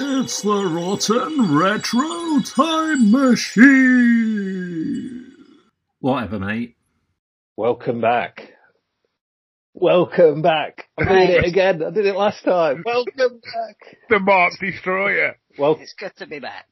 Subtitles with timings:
[0.00, 4.46] It's the Rotten Retro Time Machine!
[6.00, 6.76] Whatever, mate.
[7.56, 8.52] Welcome back.
[9.74, 10.88] Welcome back.
[10.98, 11.82] I did it again.
[11.82, 12.82] I did it last time.
[12.86, 13.96] Welcome back.
[14.08, 15.36] The Mark Destroyer.
[15.58, 16.66] Well, It's good to be back.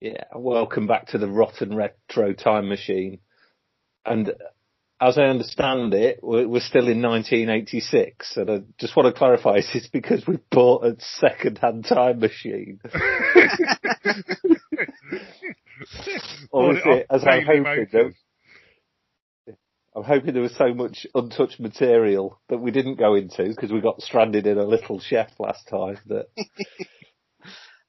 [0.00, 3.18] yeah, welcome back to the Rotten Retro Time Machine.
[4.04, 4.32] And
[5.08, 8.36] as I understand it, we're, we're still in 1986.
[8.36, 12.80] And I just want to clarify, is this because we bought a second-hand time machine?
[16.50, 18.14] or is it, as I'm hoping, Motors.
[19.46, 19.56] that,
[19.94, 23.80] I'm hoping there was so much untouched material that we didn't go into because we
[23.80, 26.26] got stranded in a little chef last time that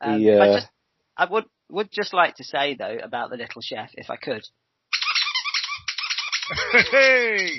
[0.01, 0.69] Um, the, I uh, just,
[1.17, 4.43] I would would just like to say though about the little chef, if I could.
[6.91, 7.57] Hey!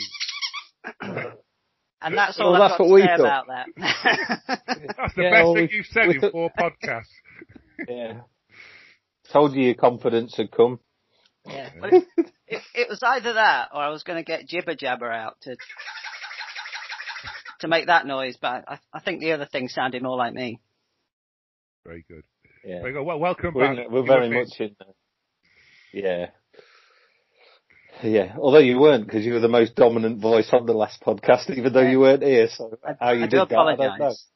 [2.03, 3.45] And that's Well, all I've that's got what we to say thought.
[3.45, 3.67] about that.
[4.97, 7.05] That's the Yeah, best well, thing you've said we in thought- four podcasts.
[7.89, 8.21] yeah.
[9.33, 10.79] Told you your confidence had come.
[11.47, 11.71] yeah.
[11.81, 12.05] But it,
[12.47, 15.57] it, it was either that or I was going to get jibber jabber out to
[17.61, 20.61] to make that noise, but I, I think the other thing sounded more like me.
[21.85, 22.23] Very good.
[22.65, 22.81] Yeah.
[22.83, 23.03] Very good.
[23.05, 23.87] Well, welcome We're, back.
[23.87, 24.95] in, we're You very much in there.
[25.93, 26.27] Yeah.
[28.03, 31.51] Yeah, although you weren't because you were the most dominant voice on the last podcast,
[31.51, 31.91] even though Yeah.
[31.91, 32.49] you weren't here.
[32.51, 33.85] So I, how you I did do that, I don't know.
[33.95, 34.27] apologise.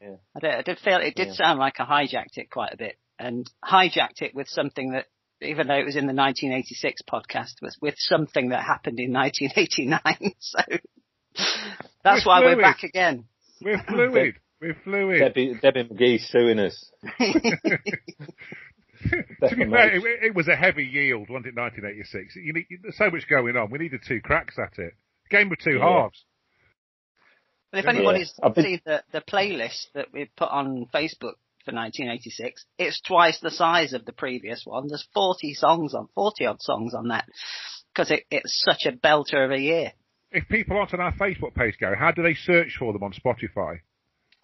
[0.00, 0.14] Yeah.
[0.36, 1.34] I did, I did feel it did Yeah.
[1.34, 5.06] sound like I hijacked it quite a bit, and hijacked it with something that,
[5.42, 10.00] even though it was in the 1986 podcast, was with something that happened in 1989.
[10.40, 10.60] So
[12.02, 13.24] that's We're why we're back again.
[13.60, 14.34] We're fluid.
[14.60, 15.20] We're fluid.
[15.20, 16.90] Debbie, Debbie McGee suing us.
[19.48, 22.36] to be fair, it, it was a heavy yield, wasn't it, 1986?
[22.36, 23.70] You need, there's so much going on.
[23.70, 24.94] We needed two cracks at it.
[25.30, 26.02] Game of two Yeah.
[26.02, 26.24] halves.
[27.70, 27.90] But if Yeah.
[27.92, 33.00] anybody's I've been- seen the, the playlist that we put on Facebook for 1986, it's
[33.02, 34.88] twice the size of the previous one.
[34.88, 37.26] There's 40 songs on, 40 odd songs on that,
[37.92, 39.92] because it, it's such a belter of a year.
[40.30, 43.12] If people aren't on our Facebook page, Gary, how do they search for them on
[43.12, 43.80] Spotify?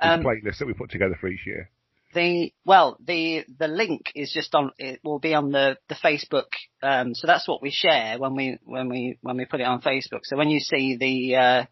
[0.00, 1.70] The Um, playlist that we put together for each year.
[2.14, 4.70] The well, the the link is just on.
[4.78, 6.46] It will be on the the Facebook.
[6.82, 9.82] Um, so that's what we share when we when we when we put it on
[9.82, 10.20] Facebook.
[10.22, 11.64] So when you see the uh,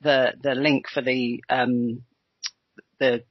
[0.00, 2.02] the the link for the um,
[2.98, 3.24] the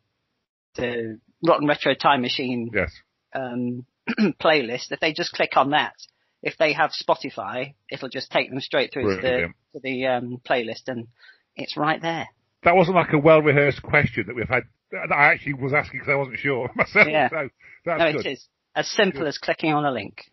[0.76, 2.92] the Rotten Retro Time Machine Yes.
[3.34, 3.86] um,
[4.42, 5.94] playlist, if they just click on that,
[6.42, 10.38] if they have Spotify, it'll just take them straight through to the to the um,
[10.48, 11.08] playlist, and
[11.56, 12.28] it's right there.
[12.64, 14.64] That wasn't like a well rehearsed question that we've had.
[14.92, 17.08] That I actually was asking because I wasn't sure myself.
[17.10, 17.30] Yeah.
[17.30, 17.50] So
[17.86, 18.26] that's No, good.
[18.26, 19.28] it is as simple Good.
[19.30, 20.32] as clicking on a link.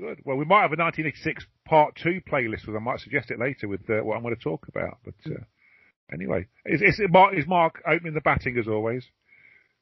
[0.00, 0.20] Good.
[0.24, 3.68] Well, we might have a 1986 part two playlist, with I might suggest it later
[3.68, 4.98] with uh, what I'm going to talk about.
[5.04, 5.44] But uh,
[6.12, 9.04] anyway, is, is, Mark, is Mark opening the batting as always?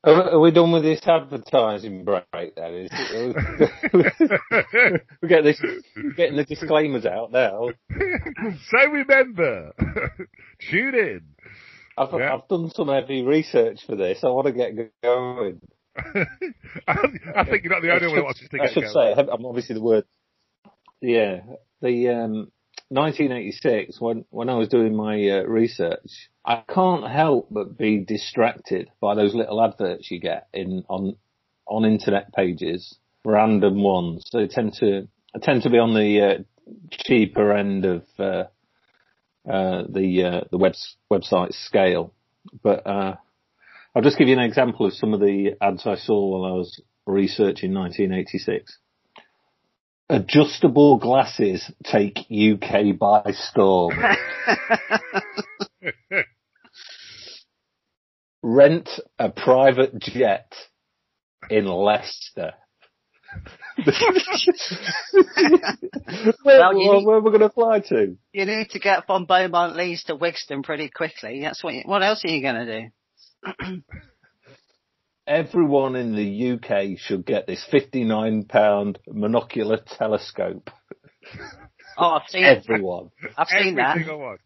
[0.02, 2.24] Are, are we done with this advertising break
[2.56, 2.74] then?
[2.74, 3.92] Is it,
[5.22, 5.60] we get this,
[5.94, 7.68] we're getting the disclaimers out now.
[8.70, 9.72] so remember,
[10.70, 11.20] tune in.
[12.00, 12.34] I've, Yeah.
[12.34, 14.20] I've done some heavy research for this.
[14.24, 15.60] I want to get going.
[15.96, 19.14] I think you're not the only one who wants to I should going.
[19.14, 20.04] say, I'm obviously the word.
[21.00, 21.40] Yeah,
[21.82, 22.52] the um,
[22.88, 28.90] 1986 when when I was doing my uh, research, I can't help but be distracted
[29.00, 31.16] by those little adverts you get in on
[31.66, 34.24] on internet pages, random ones.
[34.32, 35.08] They tend to
[35.42, 36.42] tend to be on the uh,
[36.90, 38.44] cheaper end of uh,
[39.50, 40.74] uh, the uh, the web
[41.12, 42.14] website scale,
[42.62, 42.86] but.
[42.86, 43.16] Uh,
[43.92, 46.54] I'll just give you an example of some of the ads I saw while I
[46.54, 48.78] was researching 1986.
[50.08, 53.96] Adjustable glasses take UK by storm.
[58.42, 60.52] Rent a private jet
[61.48, 62.52] in Leicester.
[63.76, 63.94] Where,
[66.44, 68.16] Well, you where, need- where are we going to fly to?
[68.32, 71.40] You need to get from Beaumont Leys to Wigston pretty quickly.
[71.42, 71.74] That's what.
[71.74, 73.82] You, what else are you going to do?
[75.26, 78.48] Everyone in the UK should get this £59
[79.08, 80.70] monocular telescope.
[81.96, 82.64] Oh, I've seen it.
[82.68, 83.10] Everyone.
[83.36, 84.38] I've seen Every that.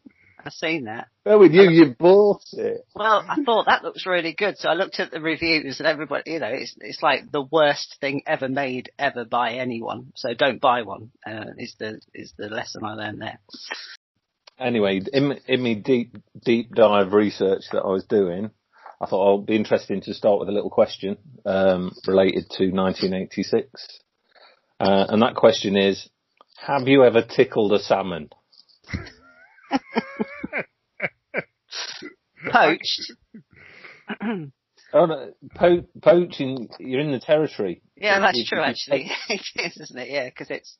[0.44, 1.08] I've seen that.
[1.24, 2.86] Well, with you, you bought it.
[2.94, 6.32] Well, I thought that looks really good, so I looked at the reviews and everybody,
[6.32, 10.12] you know, it's it's like the worst thing ever made ever by anyone.
[10.16, 11.10] So don't buy one.
[11.26, 13.38] Uh, is the is the lesson I learned there.
[14.58, 18.50] Anyway, in, in my deep, deep dive research that I was doing,
[19.00, 22.70] I thought oh, it'd be interesting to start with a little question, um, related to
[22.70, 24.00] 1986.
[24.78, 26.08] Uh, and that question is,
[26.56, 28.30] have you ever tickled a salmon?
[32.54, 33.12] Poached.
[34.92, 37.82] Oh, no, po- poaching, you're in the territory.
[37.96, 38.58] Yeah, that's You- true.
[38.58, 40.08] you- Actually, it is, isn't it?
[40.08, 40.78] Yeah, because it's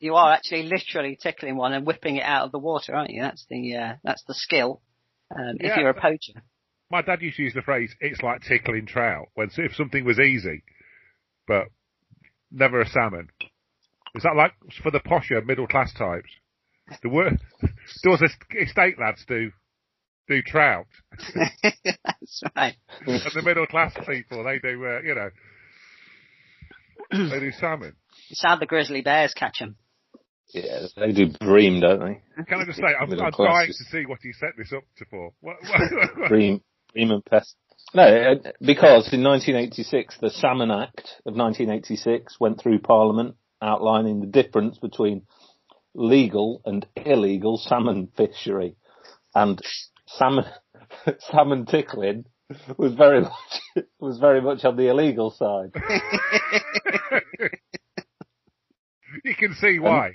[0.00, 3.22] you are actually literally tickling one and whipping it out of the water, aren't you?
[3.22, 4.82] That's the uh, that's the skill.
[5.34, 6.42] Um, if you're a poacher.
[6.90, 10.18] My dad used to use the phrase, it's like tickling trout, when if something was
[10.18, 10.62] easy,
[11.46, 11.68] but
[12.50, 13.28] never a salmon.
[14.14, 14.52] Is that like
[14.82, 16.30] for the posher middle class types?
[17.02, 17.30] The wor
[18.02, 18.22] does
[18.58, 19.52] estate lads do,
[20.28, 20.86] do trout,
[21.34, 22.76] that's right.
[23.06, 25.30] and the middle class people, they do, uh, you know,
[27.30, 27.94] they do salmon.
[28.30, 29.76] It's how the grizzly bears catch them.
[30.52, 32.44] Yeah, they do bream, don't they?
[32.44, 34.84] Can I just say, I'm, Middle I'm dying to see what he set this up
[34.96, 35.32] to for.
[35.40, 37.54] What, what, Bream, bream and pest.
[37.94, 44.26] No, uh, because in 1986, the Salmon Act of 1986 went through Parliament outlining the
[44.26, 45.22] difference between
[45.94, 48.76] legal and illegal salmon fishery.
[49.34, 49.60] And
[50.08, 50.44] salmon,
[51.30, 52.24] salmon tickling
[52.76, 53.32] was very much,
[54.00, 55.70] was very much on the illegal side.
[59.24, 60.12] you can see why.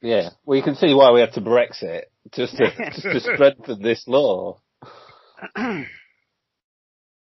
[0.00, 0.30] Yeah.
[0.44, 4.04] Well, you can see why we had to Brexit, just to, just to strengthen this
[4.06, 4.58] law.
[5.56, 5.84] I,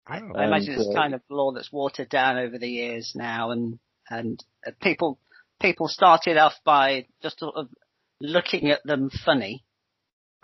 [0.09, 3.51] I And, imagine it's uh, kind of law that's watered down over the years now,
[3.51, 3.79] and
[4.09, 5.19] and uh, people
[5.61, 7.69] people started off by just sort of
[8.21, 9.65] looking at them funny,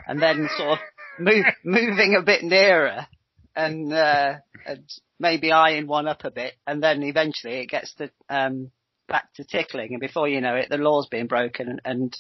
[0.07, 0.79] and then sort of
[1.19, 3.07] move, moving a bit nearer,
[3.55, 4.35] and uh,
[4.67, 4.85] and
[5.19, 8.71] maybe eyeing one up a bit, and then eventually it gets to um,
[9.09, 12.17] back to tickling, and before you know it, the law's being broken and, and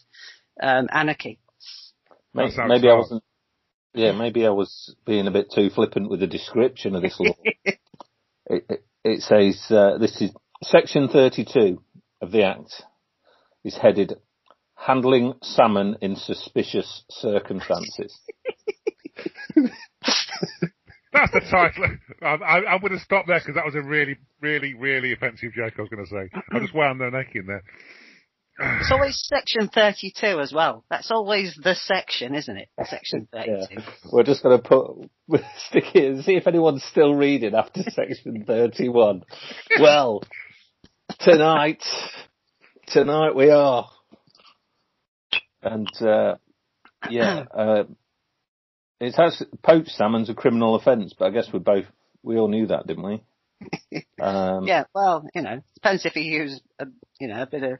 [0.62, 1.38] um, anarchy.
[2.34, 3.22] May- That's how Maybe, I wasn't.
[3.94, 7.34] Yeah, maybe I was being a bit too flippant with the description of this law.
[7.44, 7.78] it,
[8.46, 10.30] it, it says uh, this is
[10.62, 11.82] section 32
[12.22, 12.84] of the Act
[13.64, 14.16] is headed
[14.86, 18.18] "Handling salmon in suspicious circumstances."
[21.12, 21.84] That's the title.
[22.22, 25.52] I, I, I'm going to stop there because that was a really, really, really offensive
[25.52, 26.40] joke I was going to say.
[26.50, 27.62] I just wound their neck in there.
[28.58, 30.84] It's always section 32 as well.
[30.90, 32.68] That's always the section, isn't it?
[32.84, 33.80] Section 32.
[34.12, 35.08] We're just going to put
[35.68, 39.22] stick it and see if anyone's still reading after section 31.
[39.80, 40.22] Well,
[41.20, 41.82] tonight,
[42.88, 43.88] tonight we are,
[45.62, 46.36] and uh,
[47.10, 47.84] yeah, uh,
[49.00, 51.86] it's has poached salmon's a criminal offence, but I guess we both
[52.22, 53.24] we all knew that, didn't we?
[54.20, 56.86] Um, Yeah, well, you know, depends if you use a,
[57.20, 57.78] you know, a bit of,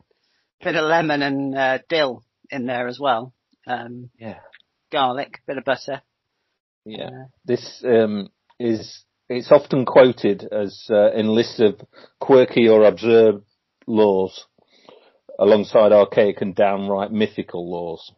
[0.63, 3.33] bit of lemon and uh, dill in there as well.
[3.67, 4.39] Um, yeah,
[4.91, 6.03] garlic, bit of butter.
[6.85, 7.07] yeah.
[7.07, 8.29] Uh, This um,
[8.59, 11.81] is it's often quoted as uh, in lists of
[12.21, 13.43] quirky or absurd
[13.87, 14.47] laws,
[15.43, 18.13] alongside archaic and downright mythical laws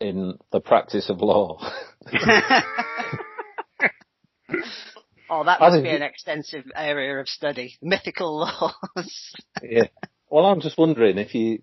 [0.00, 1.58] in the practice of law.
[5.30, 7.76] oh, that must be an extensive area of study.
[7.80, 9.32] Mythical laws.
[9.62, 9.86] yeah.
[10.28, 11.62] Well, I'm just wondering if you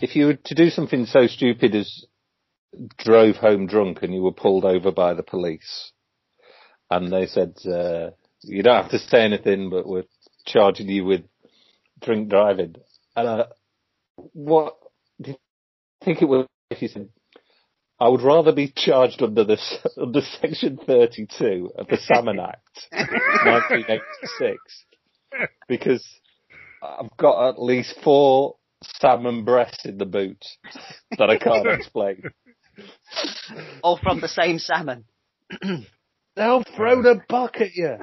[0.00, 2.06] if you were to do something so stupid as
[2.98, 5.90] drove home drunk and you were pulled over by the police,
[6.88, 8.10] and they said uh,
[8.42, 10.04] you don't have to say anything, but we're
[10.46, 11.22] charging you with
[12.00, 12.76] drink driving.
[13.20, 13.46] And uh,
[14.16, 14.76] what
[15.20, 15.36] do you
[16.02, 16.46] think it was?
[16.70, 17.10] If you said,
[17.98, 24.58] I would rather be charged under this under Section 32 of the Salmon Act, 1986,
[25.68, 26.06] because
[26.82, 30.42] I've got at least four salmon breasts in the boot
[31.18, 32.22] that I can't explain.
[33.82, 35.04] All from the same salmon.
[36.36, 37.96] They'll throw the buck at you.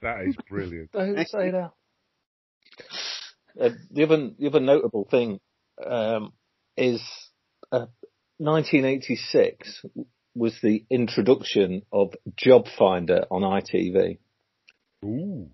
[0.00, 0.92] That is brilliant.
[0.92, 1.72] Don't say that.
[3.60, 5.40] Uh, the other the other notable thing
[5.84, 6.32] um,
[6.76, 7.02] is
[7.72, 7.86] uh,
[8.38, 9.84] 1986
[10.34, 14.18] was the introduction of Job Finder on ITV.
[15.04, 15.50] Ooh.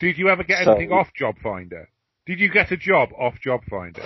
[0.00, 1.88] Did you ever get So- anything off Job Finder?
[2.26, 4.02] Did you get a job off Job Finder?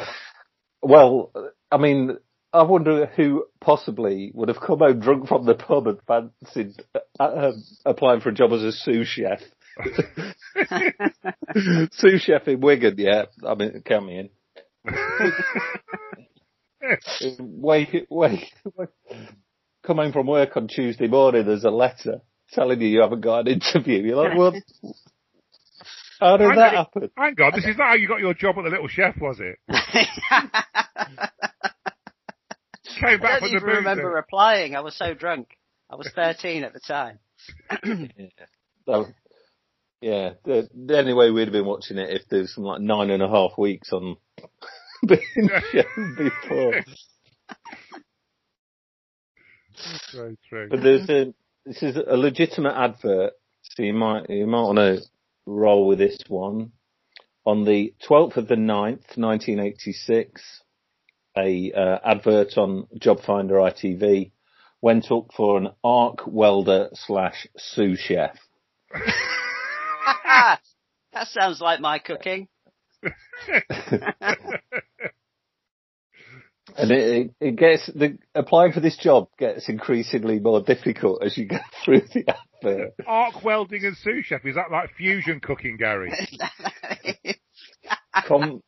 [0.80, 1.32] Well,
[1.72, 2.16] I mean,
[2.52, 6.74] I wonder who possibly would have come home drunk from the pub and fancied
[7.18, 9.40] uh, um, applying for a job as a sous chef.
[11.92, 13.24] sous chef in Wigan, yeah.
[13.46, 14.30] I mean, count me in.
[17.38, 18.88] Wait, wait, wait.
[19.86, 22.20] Come home from work on Tuesday morning, there's a letter
[22.52, 24.02] telling you you haven't got an interview.
[24.02, 24.52] You're like, well,
[26.20, 27.10] how did Hang that on, happen?
[27.16, 29.38] Hang on, this is not how you got your job at the Little Chef, was
[29.40, 29.58] it?
[33.00, 34.14] Came I back don't from the even remember boozer.
[34.14, 34.76] replying.
[34.76, 35.56] I was so drunk.
[35.90, 37.18] I was 13 at the time.
[38.84, 39.06] So,
[40.02, 42.80] yeah, the, the only way we'd have been watching it if there was some like
[42.80, 44.16] nine and a half weeks on
[45.06, 46.84] being shown before.
[50.10, 50.68] So true.
[50.68, 51.32] But there's a,
[51.64, 55.00] this is a legitimate advert So you might you might want to
[55.46, 56.72] roll with this one.
[57.44, 60.62] On the 12th of the 9th, 1986,
[61.36, 64.30] a uh, advert on Job Finder ITV
[64.80, 68.36] went up for an arc welder slash sous chef.
[71.12, 72.48] that sounds like my cooking.
[76.76, 81.36] And it, it, it gets the applying for this job gets increasingly more difficult as
[81.36, 82.94] you go through the advert.
[83.06, 86.12] Arc welding and sous chef, is that like fusion cooking, Gary?
[88.26, 88.62] Com,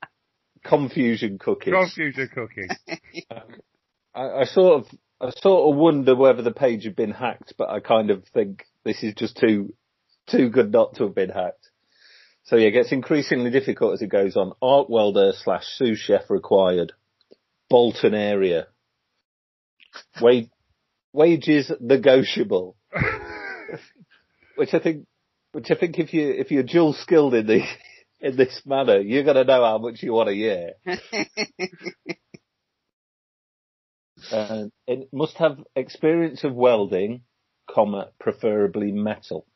[0.64, 1.72] confusion cooking.
[1.72, 2.68] Confusion cooking.
[4.14, 7.70] I, I sort of I sort of wonder whether the page had been hacked, but
[7.70, 9.72] I kind of think this is just too
[10.26, 11.68] too good not to have been hacked.
[12.44, 14.52] So yeah, it gets increasingly difficult as it goes on.
[14.60, 16.92] Arc welder slash sous chef required.
[17.70, 18.66] Bolton area.
[20.20, 20.50] Wage,
[21.12, 22.76] wages negotiable.
[24.56, 25.06] which I think,
[25.52, 27.62] which I think if you, if you're dual skilled in the,
[28.20, 30.72] in this manner, you're gonna know how much you want a year.
[34.30, 37.22] Uh, it must have experience of welding,
[37.70, 39.46] comma, preferably metal.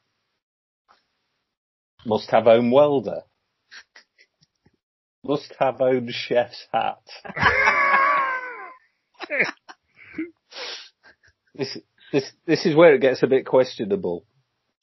[2.07, 3.23] Must have own welder.
[5.25, 7.01] Must have own chef's hat.
[11.55, 11.79] this,
[12.13, 14.25] this, this is where it gets a bit questionable.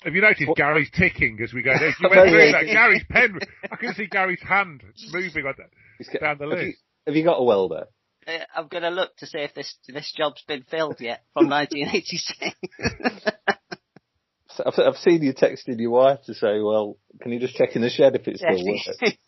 [0.03, 1.71] Have you noticed What- Gary's ticking as we go?
[1.79, 2.65] You Oh, went through that.
[2.65, 3.39] Gary's pen.
[3.71, 5.69] I can see Gary's hand moving like that.
[5.99, 6.77] It's got- Down the have, you, list.
[7.07, 7.85] have you got a welder?
[8.27, 12.55] Uh, I'm gonna look to see if this this job's been filled yet from 1986.
[14.55, 17.75] So I've, I've seen you texting your wife to say, well, can you just check
[17.75, 19.17] in the shed if it's still working?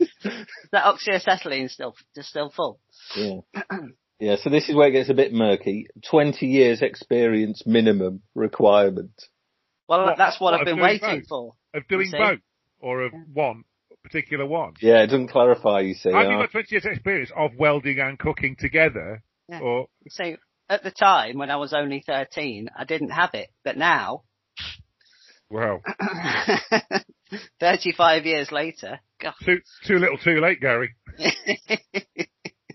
[0.00, 2.80] Is that oxyacetylene still just still full?
[3.16, 3.40] Yeah.
[4.20, 5.86] Yeah, so this is where it gets a bit murky.
[6.10, 9.12] 20 years experience minimum requirement.
[9.88, 11.28] Well, What- that's what, what, I've been waiting both?
[11.28, 11.52] for.
[11.72, 12.40] Of doing both
[12.80, 13.62] or of one
[14.02, 14.72] particular one.
[14.80, 16.10] Yeah, it doesn't clarify, you see.
[16.10, 19.22] Have you Uh, got 20 years experience of welding and cooking together?
[19.48, 19.60] Yeah.
[19.60, 20.34] Or So
[20.68, 24.24] at the time when I was only 13, I didn't have it, but now,
[25.50, 25.82] well,
[27.60, 29.34] 35 years later, God.
[29.44, 30.94] too too little, too late, Gary.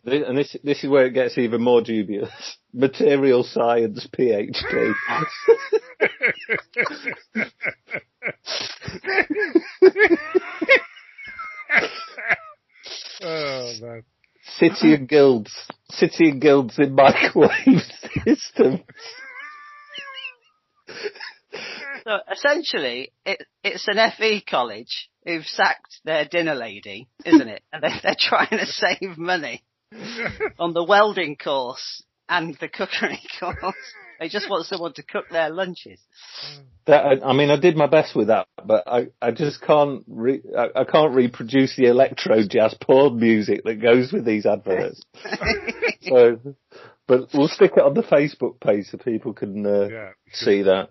[0.06, 2.30] And this this is where it gets even more dubious.
[2.74, 4.94] Material science PhD.
[13.22, 14.04] oh man.
[14.58, 15.54] City and guilds.
[15.90, 17.82] City and guilds in microwave
[18.26, 18.82] systems.
[22.04, 27.64] So essentially, it, it's an FE college who've sacked their dinner lady, isn't it?
[27.72, 29.64] And they, they're trying to save money
[30.60, 33.76] on the welding course and the cookery course.
[34.20, 36.00] They just want someone to cook their lunches.
[36.86, 40.04] That, I, I mean, I did my best with that, but I, I just can't
[40.08, 45.02] re, I, I can't reproduce the electro jazz porn music that goes with these adverts.
[46.04, 46.40] so,
[47.08, 50.10] but we'll stick it on the Facebook page so people can uh, Yeah.
[50.32, 50.90] see that.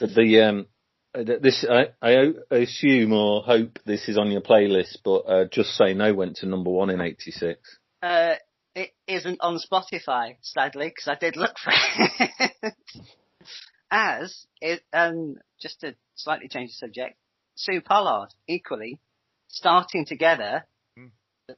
[0.00, 0.66] But the um,
[1.14, 5.70] uh, this I, I assume or hope this is on your playlist, but uh, just
[5.76, 7.60] say no went to number one in '86.
[8.02, 8.34] Uh,
[8.74, 12.74] it isn't on Spotify, sadly, because I did look for it.
[13.90, 17.16] As it, um, just to slightly change the subject,
[17.56, 19.00] Sue Pollard, equally,
[19.48, 20.64] starting together,
[20.96, 21.06] Hmm.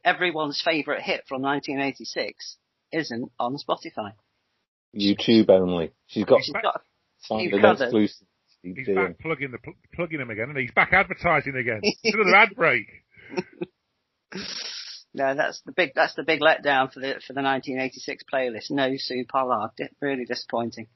[0.04, 2.56] everyone's favourite hit from 1986,
[2.90, 4.12] isn't on Spotify.
[4.98, 5.92] YouTube only.
[6.06, 6.82] She's got She's got
[7.22, 8.26] signed an exclusive
[8.62, 8.94] He's deal.
[8.94, 11.80] back plugging the pl- plugging him again, and he's back advertising again.
[12.04, 12.86] Another ad break.
[15.14, 18.70] no, that's the big that's the big letdown for the for the 1986 playlist.
[18.70, 20.86] No Sue Pollard, really disappointing.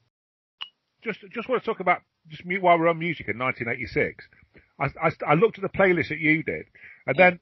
[1.03, 4.25] Just just want to talk about just mu- while we're on music in 1986.
[4.79, 6.67] I, I, I looked at the playlist that you did,
[7.05, 7.39] and then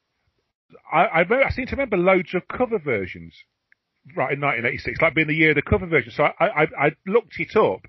[0.92, 3.36] I I, remember, I seem to remember loads of cover versions.
[4.15, 6.12] Right in 1986, like being the year of the cover version.
[6.12, 7.82] So I, I, I looked it up,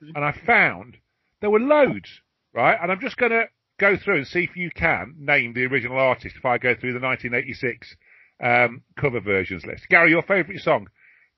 [0.00, 0.96] and I found
[1.40, 2.08] there were loads.
[2.52, 3.44] Right, and I'm just going to
[3.78, 6.34] go through and see if you can name the original artist.
[6.36, 7.96] If I go through the 1986
[8.42, 10.88] um, cover versions list, Gary, your favourite song,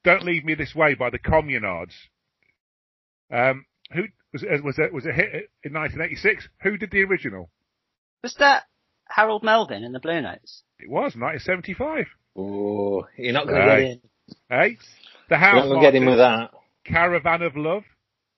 [0.04, 1.92] "Don't Leave Me This Way" by the Communards.
[3.30, 6.48] Um, who was it, was it was a hit in 1986?
[6.62, 7.50] Who did the original?
[8.22, 8.64] Was that
[9.08, 10.62] Harold Melvin in the Blue Notes?
[10.78, 12.06] It was 1975.
[12.36, 13.80] Oh, you're not going to Right.
[13.80, 14.00] get in.
[14.48, 14.76] Hey,
[15.28, 16.50] the You're House not going to get in with that.
[16.84, 17.84] Caravan of Love.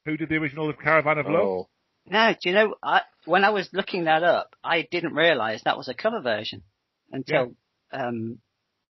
[0.07, 1.43] Who did the original of Caravan of Love?
[1.43, 1.69] Oh.
[2.07, 5.79] No, do you know, I, when I was looking that up, I didn't realise that
[5.79, 6.63] was a cover version
[7.11, 7.55] until,
[7.93, 8.39] um,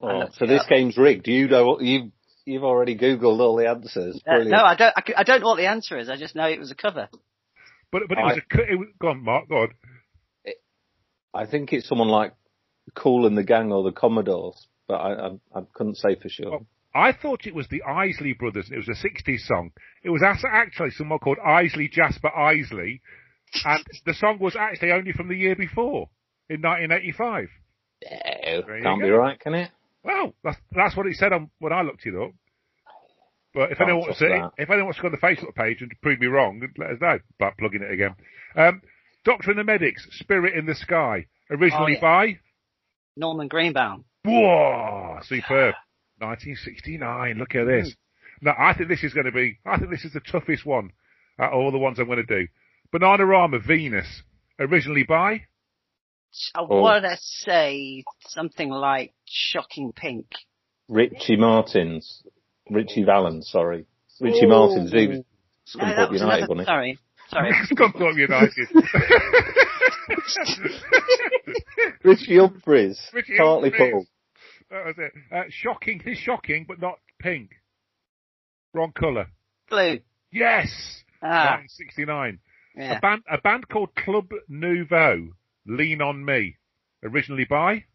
[0.02, 0.68] Oh, so this up.
[0.68, 1.28] game's rigged.
[1.28, 2.12] You know, you
[2.46, 4.20] you've already googled all the answers.
[4.28, 6.36] uh, no, I don't, I, c- I don't know what the answer is, I just
[6.36, 7.08] know it was a cover.
[7.92, 9.48] But but it was I- a cu- it was, go on, Mark.
[9.48, 9.70] Go on.
[11.34, 12.34] I think it's someone like
[12.96, 16.54] Cool and the Gang or the Commodores, but I, I, I couldn't say for sure.
[16.56, 16.66] Oh.
[16.96, 18.68] I thought it was the Isley Brothers.
[18.70, 19.72] and It was a '60s song.
[20.04, 23.02] It was actually someone called Isley Jasper Isley,
[23.66, 26.10] and the song was actually only from the year before,
[26.50, 27.50] in 1985.
[28.02, 29.72] Yeah, There you can't be right, can it?
[30.04, 32.32] Well, that's that's what it said on when I looked it up.
[33.54, 34.64] But if anyone wants to, trust that.
[34.64, 36.98] if anyone wants to go on the Facebook page and prove me wrong, let us
[37.00, 37.20] know.
[37.40, 38.16] By plugging it again.
[38.56, 38.82] Um,
[39.26, 42.02] Doctor and the Medics, Spirit in the Sky, originally Oh, yeah.
[42.02, 42.40] by
[43.16, 44.06] Norman Greenbaum.
[44.26, 45.76] Whoa, superb.
[46.24, 47.38] 1969.
[47.38, 47.96] Look at this.
[48.42, 48.46] Hmm.
[48.48, 50.92] Now, I think this is going to be, I think this is the toughest one
[51.40, 52.48] out of all the ones I'm going to do.
[52.94, 54.24] Bananarama Venus,
[54.60, 55.42] originally by,
[56.56, 56.82] I Oh.
[56.82, 60.26] want to say something like Shocking Pink.
[60.90, 62.24] Richie Martins.
[62.70, 63.86] Richie Valens, sorry.
[64.20, 64.50] Richie Ooh.
[64.50, 65.20] Martins, he was
[65.68, 67.00] Scunthorpe that was United, another, wasn't sorry.
[67.30, 67.52] Sorry.
[67.72, 68.68] Scunthorpe United.
[72.04, 73.00] Richie Humphries.
[73.14, 73.92] Richie Hartley Humphries.
[73.94, 74.06] Paul.
[74.74, 75.14] That was it.
[75.32, 77.52] Uh, shocking, it's shocking, but not pink.
[78.74, 79.28] Wrong colour.
[79.70, 80.00] Blue.
[80.32, 80.70] Yes!
[81.22, 82.40] Ah, 1969.
[82.76, 82.98] yeah.
[82.98, 85.30] A band, a band called Club Nouveau,
[85.68, 86.58] Lean on Me,
[87.04, 87.86] originally by,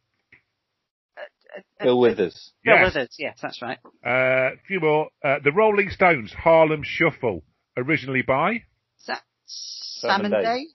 [1.81, 2.53] Bill Withers.
[2.65, 2.95] Bill yes.
[2.95, 3.79] Withers, yes, that's right.
[4.07, 5.09] Uh, a few more.
[5.25, 7.43] Uh, the Rolling Stones, Harlem Shuffle,
[7.77, 8.63] originally by.
[8.99, 10.45] Is that Sam and Salmon Dave.
[10.45, 10.67] Day?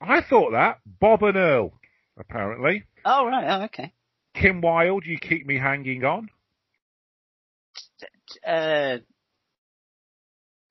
[0.00, 1.72] I thought that Bob and Earl,
[2.18, 2.84] apparently.
[3.04, 3.60] Oh, right.
[3.60, 3.92] Oh, okay.
[4.34, 6.28] Kim Wilde, You Keep Me Hanging On.
[8.46, 8.98] Uh,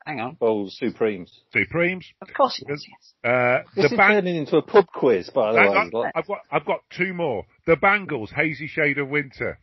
[0.05, 0.37] hang on.
[0.41, 1.31] Oh, Supremes.
[1.53, 2.05] Supremes.
[2.21, 3.13] Of course it was, yes.
[3.23, 4.13] Uh, This the is band.
[4.13, 5.77] turning into a pub quiz, by the Hang way.
[5.77, 7.45] on, Like- I've got, I've got two more.
[7.67, 9.59] The Bangles, Hazy Shade of Winter.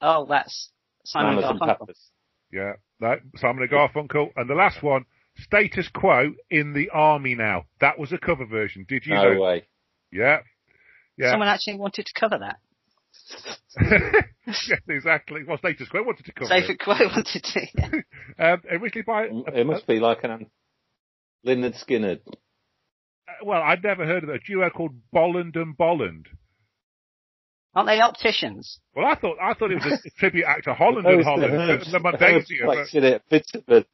[0.00, 0.70] Oh, that's
[1.04, 1.78] Simon Mamas and Garfunkel.
[1.78, 2.10] Papas.
[2.52, 4.28] Yeah, that Simon and Garfunkel.
[4.36, 5.06] And the last one,
[5.38, 7.64] Status Quo in the Army Now.
[7.80, 8.84] That was a cover version.
[8.88, 9.40] Did you No know?
[9.40, 9.66] way.
[10.12, 10.38] Yeah.
[11.16, 11.32] Yeah.
[11.32, 12.58] Someone actually wanted to cover that.
[14.46, 15.42] yes, exactly.
[15.46, 16.78] Well, Status Quo wanted to cover Safe it.
[16.78, 17.60] Quo wanted to.
[17.76, 17.90] Yeah.
[18.36, 20.46] Um, originally by, It must be like an
[21.46, 22.20] Lynyrd Skynyrd.
[22.26, 22.32] uh,
[23.44, 26.26] well, I'd never heard of a duo called Bolland and Bolland.
[27.74, 28.80] Aren't they opticians?
[28.96, 31.58] Well, I thought I thought it was a tribute act to Holland and Holland, the
[31.58, 32.04] herbs- the herbs
[32.50, 32.66] Mundasia.
[32.66, 33.84] but- flexing it, vitamin.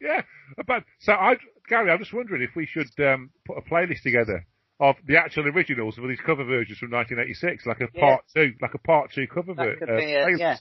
[0.00, 0.22] yeah,
[0.66, 1.36] but so I,
[1.68, 4.44] Gary, I'm just wondering if we should um, put a playlist together
[4.80, 8.00] of the actual originals of these cover versions from 1986, like a Yeah.
[8.00, 10.38] part two, like a part two cover That ver- uh, be, playlist.
[10.38, 10.56] yeah.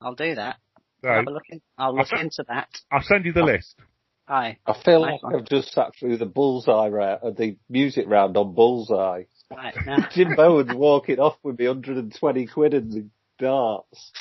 [0.00, 0.56] I'll do that.
[1.02, 2.68] So, Have a look in, I'll look I'll- into that.
[2.90, 3.80] I'll send you the list.
[4.28, 4.58] Aye.
[4.64, 5.34] I feel Nice like one.
[5.36, 9.24] I've just sat through the bullseye round, uh, the music round on bullseye.
[9.50, 9.74] Right.
[9.84, 13.08] Now, Jim Bowen's walking off with me 120 quid in the
[13.38, 14.12] darts.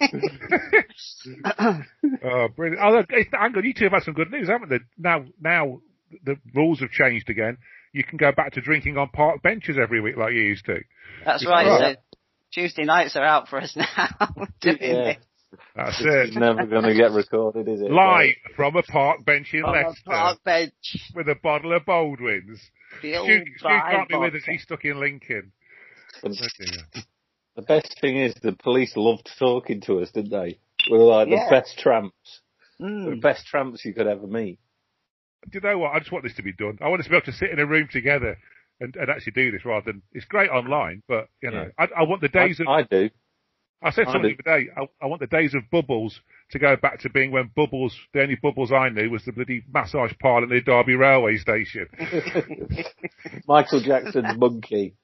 [2.22, 2.82] Oh, brilliant!
[2.82, 4.78] Oh, look, it's, hang on, you two have had some good news, haven't they?
[4.98, 5.80] Now, now
[6.24, 7.58] the rules have changed again.
[7.92, 10.78] You can go back to drinking on park benches every week like you used to.
[11.24, 11.66] that's It's right.
[11.66, 11.96] right.
[11.96, 12.18] So
[12.52, 14.08] Tuesday nights are out for us now.
[14.60, 15.02] Doing Yeah.
[15.04, 15.16] this.
[15.74, 16.38] That's It's it.
[16.38, 17.90] never going to get recorded, is it?
[17.90, 20.72] Live from a park bench in On Leicester park bench.
[21.14, 22.60] with a bottle of Baldwins.
[23.02, 24.42] The old Stu, Stu can't be with us.
[24.46, 25.50] He's stuck in Lincoln.
[26.22, 27.00] And Oh,
[27.56, 30.60] the best thing is the police loved talking to us, didn't they?
[30.88, 31.46] We were like Yeah.
[31.46, 32.40] the best tramps.
[32.78, 33.20] The Mm.
[33.20, 34.58] best tramps you could ever meet.
[35.48, 35.94] Do you know what?
[35.94, 36.78] I just want this to be done.
[36.80, 38.36] I want us to be able to sit in a room together
[38.80, 42.02] and, and actually do this rather than it's great online, but you know, I, I
[42.04, 42.68] want the I, days of.
[42.68, 43.10] I do.
[43.82, 44.36] I said something do.
[44.44, 44.70] the other day.
[44.76, 47.96] I, I want the days of bubbles to go back to being when bubbles.
[48.12, 51.86] The only bubbles I knew was the bloody massage parlour near Derby railway station.
[53.48, 54.96] Michael Jackson's monkey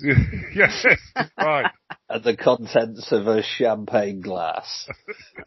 [0.54, 0.84] yes,
[1.38, 1.70] right.
[2.10, 4.88] And the contents of a champagne glass.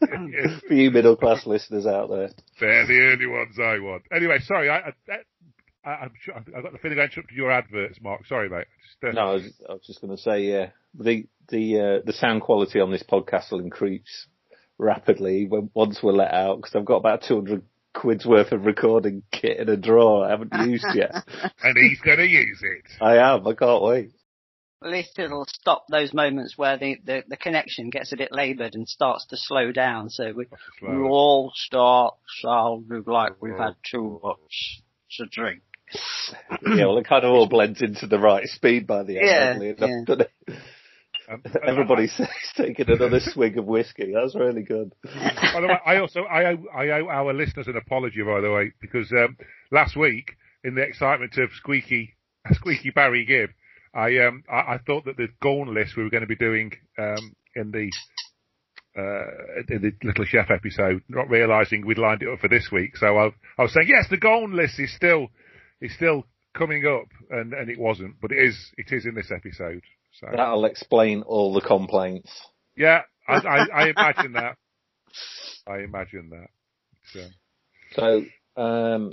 [0.68, 2.30] For you middle class listeners out there.
[2.58, 4.02] They're the only ones I want.
[4.14, 4.70] Anyway, sorry.
[4.70, 4.92] I, I,
[5.84, 8.26] I, I'm sure, I got the feeling I interrupted your adverts, Mark.
[8.26, 8.66] Sorry, mate.
[8.82, 12.02] Just, uh, No, I was, I was just going to say, yeah, the the uh,
[12.06, 14.26] the sound quality on this podcast will increase
[14.78, 19.22] rapidly when, once we're let out because I've got about 200 quid's worth of recording
[19.30, 21.14] kit in a drawer I haven't used yet.
[21.62, 22.90] And he's going to use it.
[23.00, 23.46] I am.
[23.46, 24.10] I can't wait.
[24.84, 28.74] At least it'll stop those moments where the, the, the connection gets a bit laboured
[28.74, 30.10] and starts to slow down.
[30.10, 30.46] So we,
[30.82, 34.82] we all start sounding like we've had too much
[35.16, 35.62] to drink.
[36.66, 39.26] Yeah, well, it kind of all blends into the right speed by the end.
[39.26, 40.04] Yeah, oddly enough, yeah.
[40.06, 40.30] doesn't it?
[41.30, 42.20] Um, Everybody's
[42.56, 44.12] taking another swig of whiskey.
[44.14, 44.92] That's really good.
[45.04, 48.50] By the way, I also I owe, I owe our listeners an apology, by the
[48.50, 49.36] way, because um,
[49.70, 52.14] last week, in the excitement of Squeaky
[52.52, 53.50] Squeaky Barry Gibb,
[53.94, 56.72] I um I, I thought that the Gorn list we were going to be doing
[56.98, 57.90] um, in the
[58.96, 62.96] uh, in the Little Chef episode, not realising we'd lined it up for this week.
[62.96, 63.26] So I,
[63.58, 65.28] I was saying, yes, the golden list is still
[65.80, 66.24] is still
[66.56, 69.82] coming up, and, and it wasn't, but it is it is in this episode.
[70.20, 72.30] So That'll explain all the complaints.
[72.76, 74.56] yeah, I, I, I imagine that.
[75.66, 76.48] I imagine that.
[77.12, 77.26] So,
[78.56, 79.12] So, um,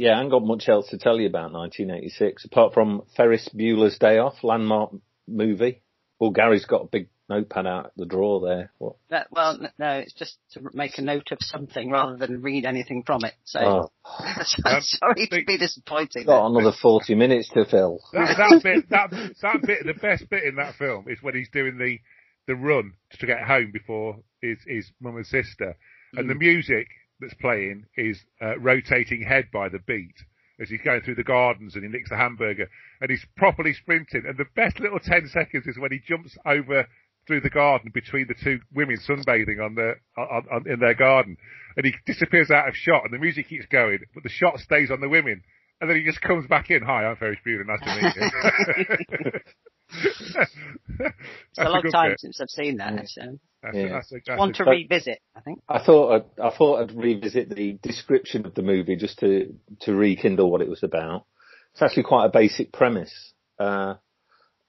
[0.00, 3.98] yeah, I haven't got much else to tell you about 1986 apart from Ferris Bueller's
[3.98, 4.92] Day Off, landmark
[5.28, 5.82] movie.
[6.18, 8.72] Well, Gary's got a big notepad out at the drawer there.
[8.78, 8.96] What?
[9.10, 13.02] That, well, no, it's just to make a note of something rather than read anything
[13.06, 13.34] from it.
[13.44, 13.90] So, Oh,
[14.64, 16.24] Um, sorry to think- be disappointing.
[16.26, 18.00] got another 40 minutes to fill.
[18.12, 21.48] that, that bit, that, that bit, the best bit in that film is when he's
[21.50, 21.98] doing the,
[22.46, 25.76] the run to get home before his, his mum and sister.
[26.14, 26.88] And the music
[27.20, 30.14] that's playing is uh, rotating head by the beat
[30.60, 32.68] as he's going through the gardens and he nicks the hamburger
[33.00, 34.24] and he's properly sprinting.
[34.26, 36.86] And the best little 10 seconds is when he jumps over
[37.26, 41.36] through the garden between the two women sunbathing on the, on, on, in their garden.
[41.76, 44.90] And he disappears out of shot and the music keeps going, but the shot stays
[44.90, 45.42] on the women.
[45.80, 46.82] And then he just comes back in.
[46.82, 47.64] Hi, I'm Ferris Bueller.
[47.66, 49.40] Nice to meet you.
[51.50, 53.08] It's a long time since I've seen that.
[53.08, 53.38] So.
[53.62, 53.82] That's Yeah.
[53.84, 55.60] a, that's a, that's Want a, to revisit, I think.
[55.68, 59.94] I thought I'd, I thought I'd revisit the description of the movie just to to
[59.94, 61.24] rekindle what it was about.
[61.72, 63.32] It's actually quite a basic premise.
[63.58, 63.94] Uh,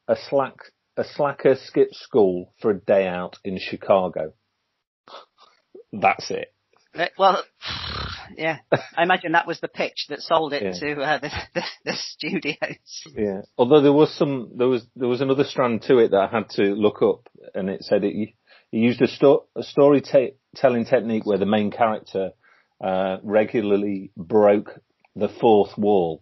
[0.07, 0.55] a slack
[0.97, 4.33] a slacker skips school for a day out in Chicago.
[5.93, 6.53] That's it.
[6.93, 7.43] Uh, Well,
[8.37, 10.71] yeah, I imagine that was the pitch that sold it Yeah.
[10.95, 13.03] to uh, the, the, the studios.
[13.15, 13.41] Yeah.
[13.57, 16.49] Although there was some, there was there was another strand to it that I had
[16.51, 18.33] to look up, and it said it,
[18.71, 22.31] he used a, sto- a storytelling technique where the main character
[22.83, 24.79] uh, regularly broke
[25.15, 26.21] the fourth wall.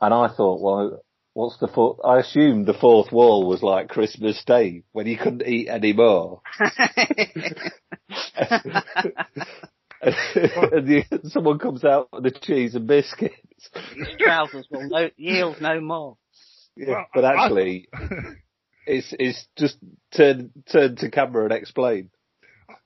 [0.00, 1.98] And I thought, well, what's the fourth?
[2.04, 6.40] I assumed the fourth wall was like Christmas Day when he couldn't eat anymore.
[10.02, 13.36] and the, someone comes out with the cheese and biscuits.
[13.94, 16.16] These trousers will no, yield no more.
[16.76, 17.88] Yeah, Well, but I- actually,
[18.86, 19.76] it's it's just
[20.14, 22.10] turn turn to camera and explain.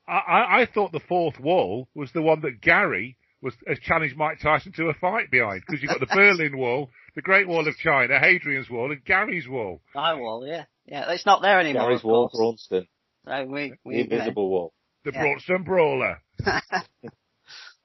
[0.09, 4.17] I, I, I thought the fourth wall was the one that Gary was has challenged
[4.17, 7.67] Mike Tyson to a fight behind because you've got the Berlin Wall, the Great Wall
[7.67, 9.81] of China, Hadrian's Wall, and Gary's Wall.
[9.95, 10.65] I wall, yeah.
[10.87, 12.67] Yeah, it's not there anymore, Gary's of wall, course.
[12.71, 12.87] Braunstone,
[13.27, 14.15] So we, the we, you know.
[14.17, 14.73] invisible wall.
[15.05, 15.21] The Yeah.
[15.23, 16.23] Broughton Brawler.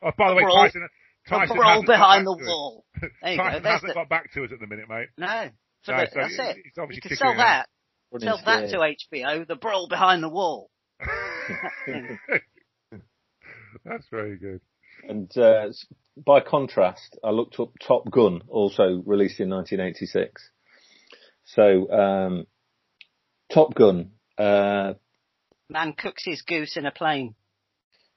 [0.04, 0.88] Oh, by the way, Brawl- Tyson,
[1.26, 2.50] The Tyson brawl behind the back to us.
[2.50, 2.86] wall.
[3.00, 3.44] There you go.
[3.44, 5.10] Tyson There's hasn't the, got back to us at the minute, mate.
[5.18, 5.50] no.
[5.84, 6.58] For No, the, so that's it.
[6.66, 7.38] it's obviously You could kicking sell in.
[7.38, 7.70] that.
[8.12, 9.48] Running Sell that to HBO.
[9.48, 10.70] The brawl behind the wall.
[13.86, 14.62] That's very good.
[15.08, 15.68] And uh,
[16.18, 20.50] by contrast, I looked up Top Gun, also released in 1986.
[21.46, 22.48] So um,
[23.52, 24.94] Top Gun, uh,
[25.70, 27.34] Man cooks his goose in a plane.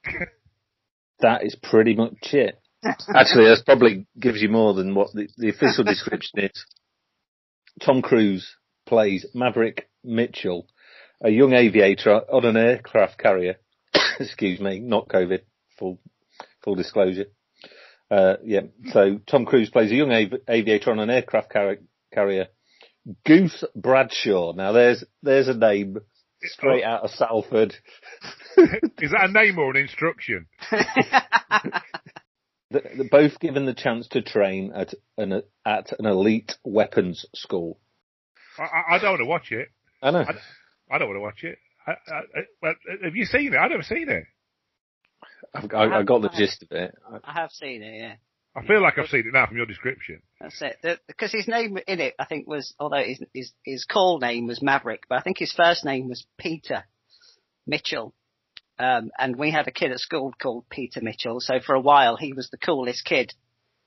[1.21, 2.61] that is pretty much it.
[2.85, 6.67] Actually, that probably gives you more than what the, the official description is.
[7.81, 10.67] Tom Cruise plays Maverick Mitchell,
[11.23, 13.57] a young aviator on an aircraft carrier.
[14.21, 15.41] Excuse me, not COVID.
[15.79, 15.99] Full,
[16.63, 17.27] full disclosure.
[18.11, 18.61] Uh, yeah.
[18.93, 21.79] So Tom Cruise plays a young av- aviator on an aircraft car-
[22.13, 22.49] carrier.
[23.27, 24.53] Goose Bradshaw.
[24.53, 25.99] Now there's there's a name
[26.43, 27.75] straight out of Salford.
[28.99, 30.47] Is that a name or an instruction?
[30.71, 30.83] Th-
[32.71, 37.79] They're both given the chance to train at an at an elite weapons school.
[38.59, 39.69] I, I, I don't want to watch it.
[40.03, 40.25] I know.
[40.91, 41.59] I don't want to watch it.
[41.87, 43.57] I, I, I, well, have you seen it?
[43.57, 44.25] I've never seen it.
[45.55, 46.95] I've, I, I got the gist of it.
[47.25, 48.15] I have seen it, yeah.
[48.57, 50.23] I feel like I've seen it now from your description.
[50.41, 51.01] That's it.
[51.09, 54.63] Because his name in it, I think, was, although his, his, his call name was
[54.63, 56.85] Maverick, but I think his first name was Peter
[57.67, 58.15] Mitchell.
[58.79, 62.17] Um, and we had a kid at school called Peter Mitchell, so for a while
[62.17, 63.33] he was the coolest kid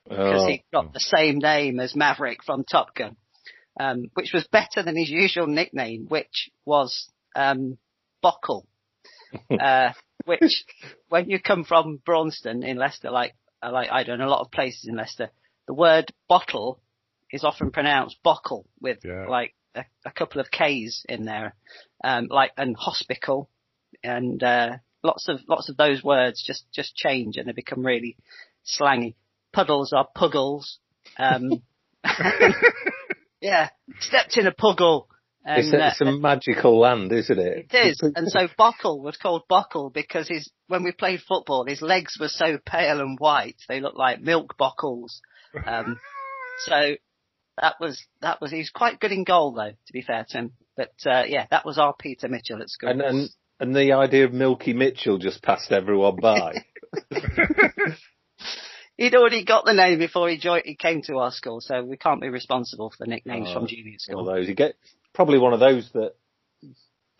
[0.08, 3.18] because Oh, he got the same name as Maverick from Top Gun,
[3.80, 7.78] um, which was better than his usual nickname, which was um,
[8.24, 8.66] Bockle.
[9.60, 9.92] uh,
[10.26, 10.66] which,
[11.10, 14.42] when you come from Braunstone in Leicester, like uh, like I don't know, a lot
[14.42, 15.30] of places in Leicester,
[15.68, 16.80] the word bottle
[17.32, 19.26] is often pronounced bockle with Yeah.
[19.28, 21.56] like a, a couple of K's in there,
[22.04, 23.50] um, like and hospital,
[24.04, 28.18] and uh, lots of lots of those words just just change and they become really
[28.64, 29.16] slangy.
[29.54, 30.80] Puddles are puggles.
[31.18, 31.62] Um,
[33.42, 33.70] yeah,
[34.00, 35.08] stepped in a puggle.
[35.46, 37.68] And, it's, a, uh, it's a magical land, isn't it?
[37.72, 38.02] it is.
[38.16, 42.28] And so Bockle was called Bockle because his, when we played football, his legs were
[42.28, 43.56] so pale and white.
[43.70, 45.20] They looked like milk bockles.
[45.66, 46.00] Um,
[46.66, 46.96] so
[47.62, 50.38] that was, that was, he was quite good in goal though, to be fair to
[50.38, 50.52] him.
[50.76, 52.90] But, uh, yeah, that was our Peter Mitchell at school.
[52.90, 56.54] And, and and the idea of Milky Mitchell just passed everyone by.
[58.98, 61.98] He'd already got the name before he joined, he came to our school, so we
[61.98, 64.20] can't be responsible for the nicknames Oh, from junior one school.
[64.22, 64.48] of those.
[64.48, 64.76] He get
[65.14, 66.14] probably one of those that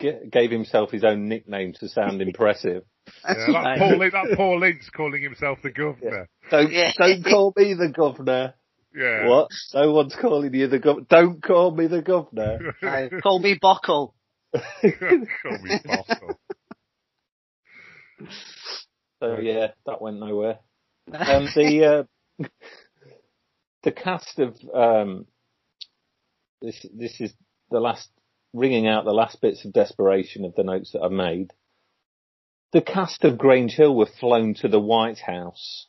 [0.02, 2.82] ge- gave himself his own nickname to sound impressive.
[3.24, 6.28] Yeah, like Paul, Lin- like Paul Lynch calling himself the governor.
[6.50, 6.90] Don't Yeah.
[6.98, 8.54] don't call me the governor.
[8.94, 9.28] Yeah.
[9.28, 9.48] What?
[9.74, 11.06] No one's calling you the governor.
[11.08, 12.74] Don't call me the governor.
[12.82, 14.12] Uh, call me Bockle.
[14.54, 16.38] Call me Bosco.
[19.20, 20.58] So yeah, that went nowhere.
[21.14, 22.06] Um, the
[22.40, 22.44] uh,
[23.82, 25.26] the cast of um,
[26.60, 27.32] this this is
[27.70, 28.08] the last
[28.52, 31.52] ringing out the last bits of desperation of the notes that I've made.
[32.72, 35.86] The cast of Grange Hill were flown to the White House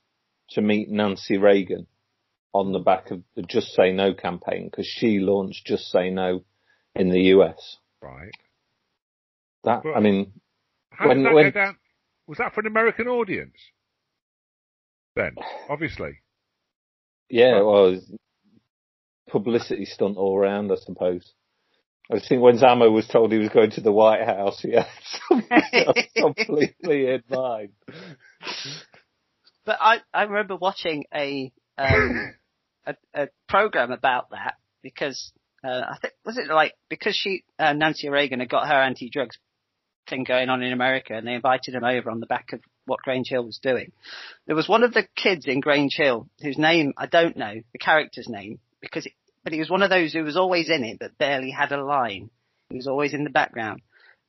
[0.51, 1.88] to meet Nancy Reagan
[2.53, 6.43] on the back of the Just Say No campaign because she launched Just Say No
[6.95, 7.77] in the US.
[8.01, 8.32] Right.
[9.63, 10.34] That Well- I mean,
[10.91, 11.77] How When- did that when- go down?
[12.27, 13.55] Was that for an American audience?
[15.19, 15.36] Then,
[15.67, 16.21] obviously.
[17.29, 18.12] Yeah, well, it was
[19.29, 21.34] publicity stunt all around, I suppose.
[22.10, 24.88] I think when Zammo was told he was going to the White House, he had
[25.27, 27.71] something completely in mind.
[29.65, 32.36] But I, I remember watching a, um,
[32.86, 35.34] a, a program about that because,
[35.65, 39.38] uh, I think, was it like, because she, uh, Nancy Reagan had got her anti-drugs
[40.10, 43.02] thing going on in America and they invited him over on the back of what
[43.02, 43.91] Grange Hill was doing.
[44.45, 47.80] There was one of the kids in Grange Hill whose name, I don't know, the
[47.80, 50.99] character's name, because it, but he was one of those who was always in it
[50.99, 52.30] but barely had a line.
[52.69, 53.82] He was always in the background.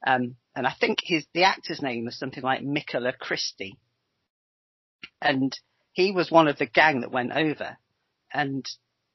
[0.06, 3.78] Um, and I think his, the actor's name was something like Mikola Christie
[5.20, 5.56] and
[5.92, 7.76] he was one of the gang that went over,
[8.32, 8.66] and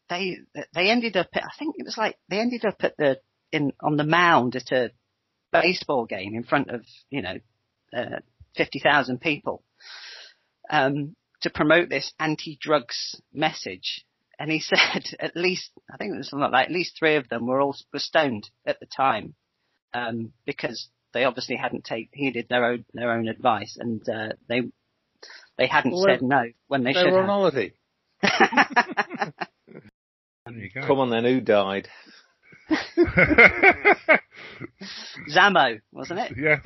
[0.09, 0.37] they
[0.73, 1.27] they ended up.
[1.33, 3.19] I think it was like they ended up at the
[3.51, 4.91] in on the mound at a
[5.51, 7.37] baseball game in front of you know
[7.95, 8.19] uh,
[8.55, 9.63] fifty thousand people
[10.69, 14.05] um, to promote this anti-drugs message.
[14.39, 17.29] And he said at least I think it was something like at least three of
[17.29, 19.35] them were all were stoned at the time
[19.93, 24.61] um, because they obviously hadn't take, heeded their own their own advice and uh, they
[25.57, 27.29] they hadn't Well, said no when they, They should were on have.
[27.29, 27.73] holiday.
[30.45, 30.81] There you go.
[30.85, 31.87] Come on then, who died?
[35.31, 36.33] Zammo, wasn't it?
[36.37, 36.59] yeah.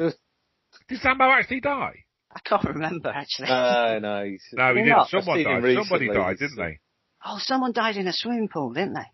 [0.90, 2.04] Did Zammo actually die?
[2.36, 3.48] I can't remember actually.
[3.50, 4.24] No, no.
[4.26, 4.90] He's, No, he didn't.
[4.90, 5.10] not.
[5.10, 5.64] Someone died.
[5.64, 6.80] him Somebody died, didn't they?
[7.26, 9.08] oh, someone died in a swimming pool, didn't they?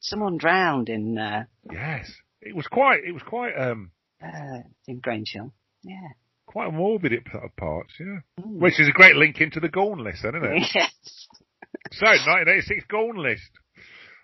[0.00, 2.10] Someone drowned in uh, Yes.
[2.40, 3.00] It was quite.
[3.06, 3.52] It was quite.
[3.58, 3.90] Um.
[4.22, 5.52] uh, in Grange Hill.
[5.82, 6.08] Yeah.
[6.46, 7.94] Quite morbid at p- parts.
[8.00, 8.20] Yeah.
[8.40, 8.58] Mm.
[8.60, 10.62] Which is a great link into the Gorn list, then, isn't it?
[10.74, 10.92] yes.
[11.92, 13.50] So, 1986 Gorn list.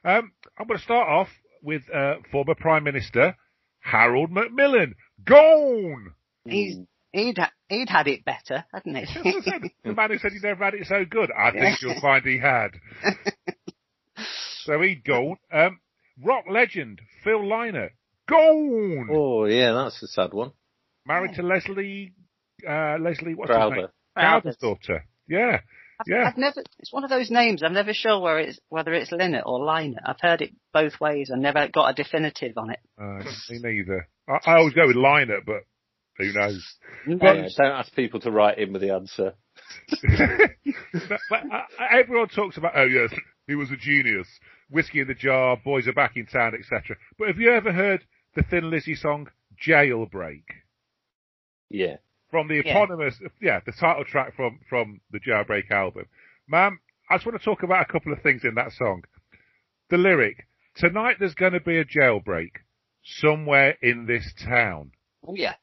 [0.04, 1.28] Um, I'm going to start off
[1.62, 3.36] with uh, former Prime Minister
[3.80, 4.94] Harold Macmillan.
[5.24, 6.12] Gone.
[6.46, 6.76] He's
[7.14, 9.18] he'd ha- he'd had it better, hadn't he?
[9.20, 9.62] what I said.
[9.85, 11.31] the man who said he'd never had it so good.
[11.31, 12.70] I think you'll find he had.
[14.64, 15.37] so he'd gone.
[15.53, 15.81] Um,
[16.22, 17.90] rock legend Phil Lynott.
[18.29, 19.09] Gone!
[19.12, 20.53] Oh yeah, that's a sad one.
[21.07, 22.14] Married to Leslie,
[22.66, 23.70] uh, Leslie, what's his name?
[23.70, 23.92] Crowther.
[24.16, 25.05] Crowther's daughter.
[25.29, 25.61] Yeah.
[26.00, 26.24] I've, Yeah.
[26.29, 26.62] I've never.
[26.79, 27.62] It's one of those names.
[27.62, 30.00] I'm never sure where it's whether it's Linnet or Liner.
[30.05, 31.31] I've heard it both ways.
[31.33, 32.79] I never got a definitive on it.
[33.00, 34.09] Uh, me neither.
[34.29, 35.64] I, I always go with Liner, but
[36.18, 36.64] who knows?
[37.07, 37.18] No.
[37.20, 39.35] Yeah, don't ask people to write in with the answer.
[40.03, 43.12] but, but uh, everyone talks about, oh yes,
[43.46, 44.29] he was a genius.
[44.70, 46.96] Whiskey in the jar, boys are back in town, etc.
[47.18, 49.29] But have you ever heard the Thin Lizzy song
[49.66, 50.44] Jailbreak?
[51.70, 51.96] Yeah.
[52.31, 52.70] From the Yeah.
[52.70, 56.07] eponymous, yeah, the title track from, from the Jailbreak album.
[56.48, 59.03] Ma'am, I just want to talk about a couple of things in that song.
[59.90, 60.46] The lyric,
[60.77, 62.50] tonight there's going to be a jailbreak
[63.05, 64.92] somewhere in this town.
[65.27, 65.55] Oh yeah.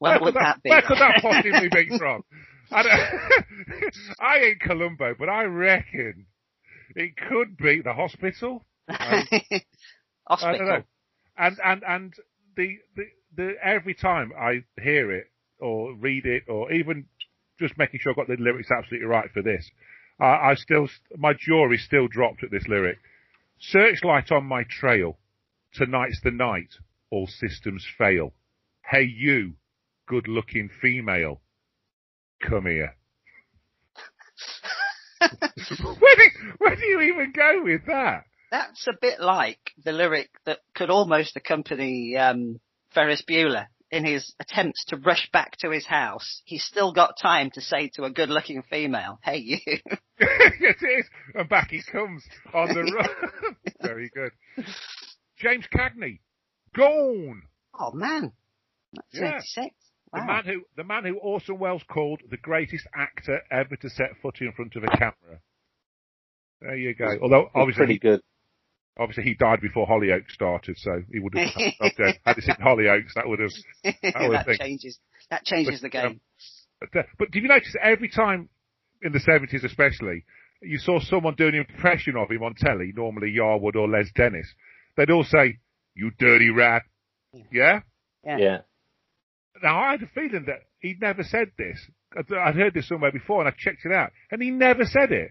[0.00, 0.70] Where could that be?
[0.70, 2.24] Where could that possibly be from?
[2.72, 2.82] I,
[4.20, 6.26] I ain't Columbo, but I reckon
[6.96, 8.64] it could be the hospital.
[8.88, 9.62] I don't
[10.26, 10.66] Hospital.
[10.66, 10.82] know.
[11.38, 12.14] And and and
[12.56, 13.04] the, the
[13.36, 15.26] the every time I hear it
[15.58, 17.06] or read it or even
[17.58, 19.70] just making sure I got the lyrics absolutely right for this,
[20.20, 22.98] uh, I still my jaw is still dropped at this lyric.
[23.58, 25.18] Searchlight on my trail.
[25.74, 26.70] Tonight's the night.
[27.10, 28.32] All systems fail.
[28.84, 29.54] Hey you,
[30.10, 31.40] good looking female.
[32.42, 32.96] Come here.
[35.20, 38.24] where, do, where do you even go with that?
[38.50, 42.58] That's a bit like the lyric that could almost accompany um,
[42.92, 46.42] Ferris Bueller in his attempts to rush back to his house.
[46.44, 49.78] He's still got time to say to a good-looking female, "Hey you." yes,
[50.80, 51.06] it is.
[51.34, 53.56] And back he comes on the run.
[53.80, 54.32] Very good.
[55.38, 56.18] James Cagney,
[56.74, 57.42] gone.
[57.78, 58.32] oh man,
[58.94, 59.38] that's Yeah.
[59.60, 59.76] 86.
[60.12, 64.10] The man who the man who Orson Welles called the greatest actor ever to set
[64.20, 65.40] foot in front of a camera.
[66.60, 67.06] There you go.
[67.22, 68.20] Although obviously pretty he, good.
[68.98, 71.48] obviously he died before Hollyoaks started, so he would have
[71.80, 73.14] had, to- had to sit in Hollyoaks.
[73.14, 73.50] That would have.
[73.84, 74.60] would that think.
[74.60, 74.98] changes.
[75.30, 76.20] That changes the But, um, game.
[76.80, 78.48] But, uh, but did you notice every time
[79.02, 80.24] in the seventies, especially,
[80.60, 84.52] you saw someone doing an impression of him on telly, normally Yarwood or Les Dennis,
[84.96, 85.58] they'd all say,
[85.94, 86.82] "You dirty rat,"
[87.52, 87.80] yeah.
[88.24, 88.36] Yeah.
[88.38, 88.58] Yeah.
[89.62, 91.78] Now I had a feeling that he'd never said this.
[92.16, 95.12] I'd I'd heard this somewhere before, and I checked it out, and he never said
[95.12, 95.30] it.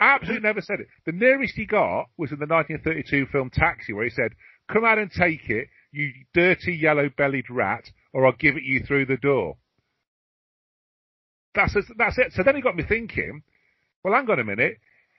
[0.00, 0.86] Absolutely never said it.
[1.06, 4.32] The nearest he got was in the 1932 film Taxi, where he said,
[4.72, 9.06] "Come out and take it, you dirty yellow-bellied rat, or I'll give it you through
[9.06, 9.56] the door."
[11.54, 12.32] That's that's it.
[12.32, 13.42] So then it got me thinking.
[14.04, 14.78] Well, hang on a minute.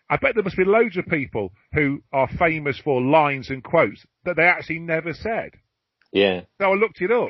[0.10, 4.06] I bet there must be loads of people who are famous for lines and quotes
[4.26, 5.52] that they actually never said.
[6.12, 6.42] Yeah.
[6.60, 7.30] So I looked it up.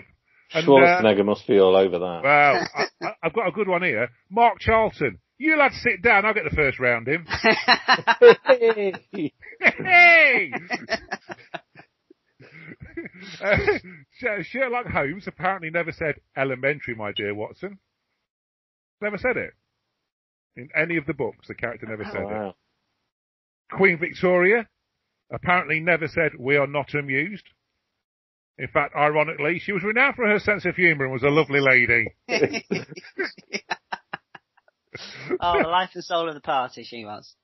[0.53, 2.21] And, uh, Schwarzenegger must be all over that.
[2.23, 4.09] well, I, I- I've got a good one here.
[4.29, 5.19] Mark Charlton.
[5.37, 6.25] You lads sit down.
[6.25, 7.25] I'll get the first round in.
[9.61, 10.51] hey!
[13.41, 13.57] Uh,
[14.43, 17.79] Sherlock Holmes apparently never said elementary, my dear Watson.
[19.01, 19.51] Never said it.
[20.57, 22.55] In any of the books, the character never said it.
[23.71, 24.67] Queen Victoria
[25.31, 27.45] apparently never said, we are not amused.
[28.59, 31.61] In fact, ironically, she was renowned for her sense of humour and was a lovely
[31.61, 32.13] lady.
[35.39, 37.35] oh, the life and soul of the party, she was.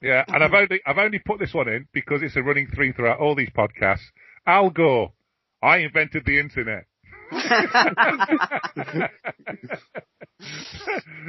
[0.00, 2.92] Yeah, and I've only I've only put this one in because it's a running theme
[2.92, 4.04] throughout all these podcasts.
[4.46, 5.12] Al Gore,
[5.62, 6.84] I invented the internet.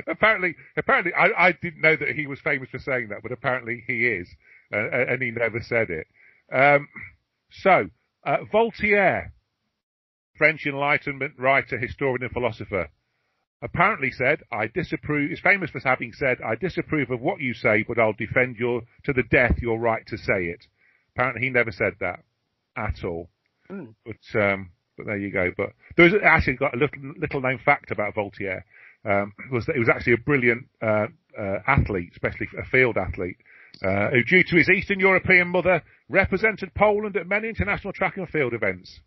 [0.08, 3.84] apparently, apparently, I, I didn't know that he was famous for saying that, but apparently
[3.88, 4.28] he is,
[4.74, 6.08] uh, and he never said it.
[6.54, 6.90] Um,
[7.50, 7.90] so,
[8.26, 9.32] uh, Voltaire,
[10.38, 12.90] French Enlightenment writer, historian, and philosopher,
[13.62, 17.84] apparently said, "I disapprove." Is famous for having said, "I disapprove of what you say,
[17.84, 20.68] but I'll defend your to the death your right to say it."
[21.16, 22.24] Apparently, he never said that
[22.76, 23.30] at all.
[23.68, 23.92] Hmm.
[24.06, 25.52] But um, but there you go.
[25.56, 28.66] But there's actually got a little little known fact about Voltaire
[29.06, 33.38] um, was that he was actually a brilliant uh, uh, athlete, especially a field athlete,
[33.84, 38.28] uh, who, due to his Eastern European mother, represented Poland at many international track and
[38.30, 39.00] field events.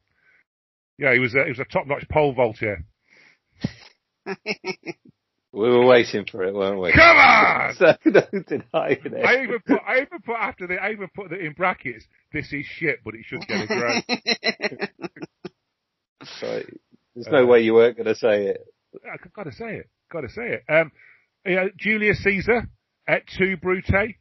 [0.99, 2.85] Yeah, he was a, he was a top-notch pole vaulter.
[5.53, 6.93] We were waiting for it, weren't we?
[6.93, 7.75] Come on!
[7.79, 9.25] So don't deny it.
[9.25, 12.05] I even put I even put after the I even put it in brackets.
[12.33, 14.91] This is shit, but it should get a grade.
[16.41, 16.63] So,
[17.15, 18.67] there's no way you weren't going to say it.
[19.05, 19.89] I got to say it.
[20.11, 20.65] Got to say it.
[20.69, 20.91] Um,
[21.47, 22.69] yeah, Julius Caesar
[23.07, 24.17] et tu Brute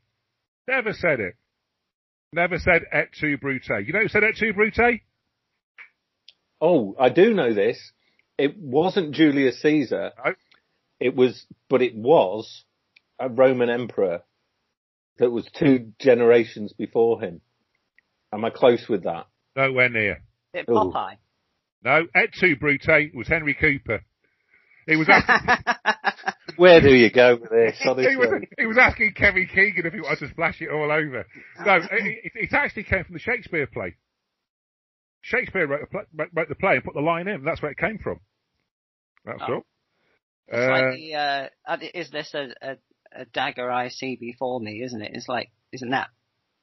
[0.68, 1.34] never said it.
[2.32, 3.68] Never said et tu Brute.
[3.84, 5.02] You know who said et tu Brute?
[6.62, 7.78] Oh, I do know this.
[8.38, 10.12] It wasn't Julius Caesar.
[10.24, 10.34] No.
[11.00, 12.64] It was, but it was
[13.20, 14.22] a Roman emperor
[15.20, 17.42] that was two generations before him.
[18.34, 19.28] Am I close with that?
[19.56, 20.24] Nowhere near.
[20.54, 20.74] Bit Ooh.
[20.74, 21.18] Popeye.
[21.84, 24.02] No, et tu Brute was Henry Cooper.
[24.88, 25.64] He was asking,
[26.56, 27.78] Where do you go with this?
[27.80, 31.26] he, was, he was asking Kevin Keegan if he wanted to splash it all over.
[31.66, 33.96] No, it, it, it actually came from the Shakespeare play.
[35.28, 37.44] Shakespeare wrote, a pl- wrote- the play and put the line in.
[37.44, 38.20] That's where it came from.
[39.26, 39.54] That's Oh.
[39.56, 39.66] all.
[40.48, 42.78] It's Uh, like the, uh, uh, is this a, a,
[43.12, 45.12] a dagger I see before me, isn't it?
[45.14, 46.08] It's like, isn't that,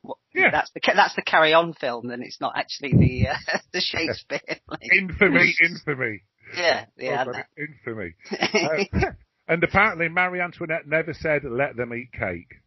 [0.01, 0.51] what, Yeah.
[0.51, 4.41] that's the, that's the carry on film and it's not actually the, uh, the Shakespeare.
[4.67, 6.23] Like, infamy, infamy.
[6.57, 8.15] yeah, yeah, Oh, infamy.
[9.03, 9.13] Uh,
[9.47, 12.63] and apparently Marie Antoinette never said, let them eat cake.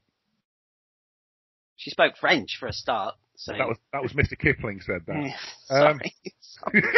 [1.76, 3.54] she spoke French for a start, so.
[3.54, 4.38] That was, that was Mr.
[4.38, 5.24] Kipling said that.
[5.24, 5.38] Yeah,
[5.90, 6.02] Um,
[6.42, 6.84] sorry.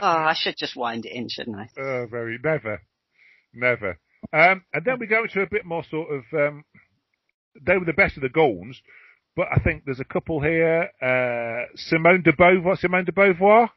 [0.00, 1.68] Oh, I should just wind it in, shouldn't I?
[1.78, 2.82] Oh, very never,
[3.52, 3.98] never.
[4.32, 6.24] Um, and then we go into a bit more sort of.
[6.32, 6.64] Um,
[7.64, 8.80] they were the best of the goals,
[9.36, 10.90] but I think there's a couple here.
[11.00, 12.76] Uh, Simone de Beauvoir.
[12.78, 13.70] Simone de Beauvoir.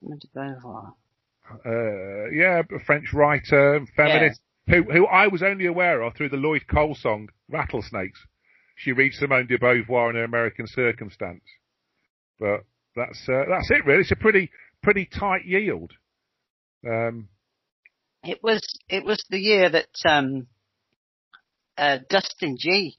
[0.00, 0.94] Simone de Beauvoir.
[1.64, 6.36] Uh, yeah, a French writer, feminist, who who I was only aware of through the
[6.36, 8.20] Lloyd Cole song "Rattlesnakes."
[8.76, 11.42] She reads Simone de Beauvoir in an American Circumstance,
[12.38, 14.02] but that's uh, that's it really.
[14.02, 14.50] It's a pretty
[14.82, 15.92] pretty tight yield.
[16.86, 17.28] Um,
[18.22, 20.46] It was it was the year that um,
[21.76, 22.96] uh, Dustin Gee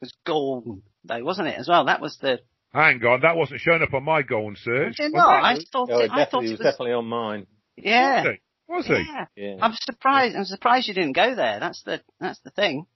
[0.00, 1.58] was golden, though, wasn't it?
[1.58, 2.40] As well, that was the.
[2.74, 4.96] Hang on, that wasn't showing up on my golden search.
[4.96, 5.44] Did was not.
[5.44, 6.04] I thought Oh, it.
[6.06, 6.60] it I thought it was was.
[6.60, 7.46] definitely on mine.
[7.76, 8.22] Yeah.
[8.24, 8.40] Was he?
[8.68, 8.92] Was he?
[9.12, 9.26] Yeah.
[9.36, 9.56] Yeah.
[9.60, 10.36] I'm surprised.
[10.36, 11.60] I'm surprised you didn't go there.
[11.60, 12.86] That's the that's the thing.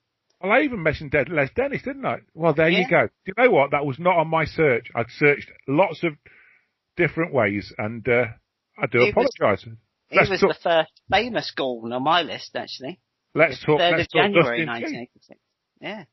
[0.46, 2.18] Well, I even mentioned Dead Les Dennis, didn't I?
[2.34, 3.06] Well, there you go.
[3.24, 3.72] Do you know what?
[3.72, 4.88] That was not on my search.
[4.94, 6.12] I'd searched lots of
[6.96, 8.26] different ways, and uh,
[8.78, 9.66] I do He was- apologise.
[10.08, 13.00] He Let's was talk- the first famous Gorn on my list, actually.
[13.34, 13.80] Let's talk.
[13.80, 15.40] Third Let's of January, Dustin 1986.
[15.80, 16.04] Yeah,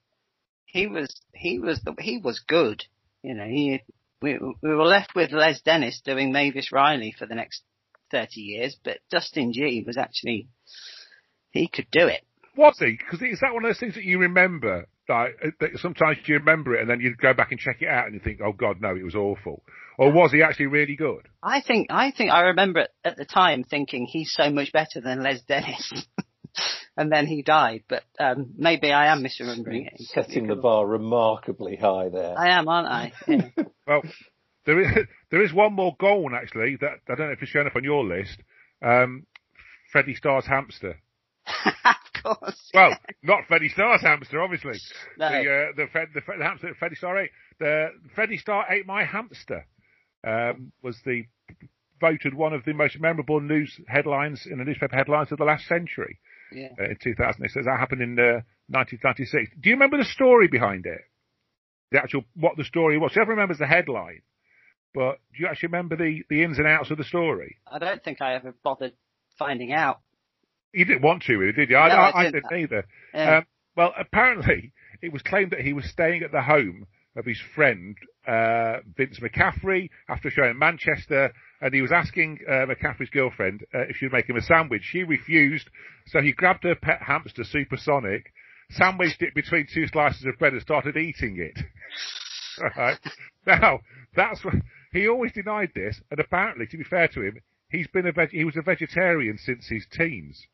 [0.65, 2.83] he was he was the, he was good.
[3.21, 3.81] You know, he
[4.19, 7.61] we we were left with Les Dennis doing Mavis Riley for the next
[8.09, 10.47] thirty years, but Dustin Gee was actually
[11.51, 12.23] he could do it.
[12.55, 12.97] Was he?
[12.97, 14.87] Because is that one of those things that you remember?
[15.09, 17.89] Like uh, that sometimes you remember it, and then you go back and check it
[17.89, 19.63] out, and you think, "Oh God, no, it was awful."
[19.97, 21.27] Or was he actually really good?
[21.41, 25.01] I think I think I remember it at the time thinking he's so much better
[25.01, 26.05] than Les Dennis.
[26.95, 29.93] And then he died, but um, maybe I am misremembering it.
[29.97, 32.37] Setting the bar remarkably high there.
[32.37, 33.13] I am, aren't I?
[33.27, 33.49] Yeah.
[33.87, 34.03] Well,
[34.65, 37.67] there is there is one more goal actually that I don't know if it's shown
[37.67, 38.37] up on your list.
[38.81, 39.25] Um,
[39.91, 40.99] Freddie Starr's hamster.
[42.23, 42.69] Course.
[42.73, 44.79] Well, not Freddie Starr's hamster, obviously.
[45.17, 45.29] No.
[45.29, 47.31] The uh, the, Fred, the, Fred, the hamster Freddie Starr ate.
[47.59, 49.65] The Freddie Starr ate my hamster.
[50.25, 51.23] Um, was the
[51.99, 55.65] voted one of the most memorable news headlines in the newspaper headlines of the last
[55.67, 56.19] century
[56.51, 56.69] Yeah.
[56.79, 57.43] uh, in 2000.
[57.45, 59.51] It says that happened in uh, 1996.
[59.61, 61.01] Do you remember the story behind it?
[61.91, 63.11] The actual what the story was.
[63.11, 64.21] Everyone remembers the headline,
[64.95, 67.57] but do you actually remember the the ins and outs of the story?
[67.71, 68.93] I don't think I ever bothered
[69.37, 69.99] finding out.
[70.73, 71.77] You didn't want to, really, did you?
[71.77, 72.49] I, No, I, I didn't.
[72.49, 72.85] didn't either.
[73.13, 73.37] Yeah.
[73.37, 73.45] Um,
[73.75, 77.95] well, apparently, it was claimed that he was staying at the home of his friend
[78.27, 83.63] uh, Vince McCaffrey after a show in Manchester, and he was asking uh, McCaffrey's girlfriend
[83.73, 84.81] uh, if she'd make him a sandwich.
[84.83, 85.69] She refused,
[86.07, 88.33] so he grabbed her pet hamster, Supersonic,
[88.71, 91.59] sandwiched it between two slices of bread, and started eating it.
[92.77, 92.99] right
[93.45, 93.79] now,
[94.15, 94.55] that's what
[94.91, 98.31] he always denied this, and apparently, to be fair to him, he's been a veg-
[98.31, 100.47] he was a vegetarian since his teens.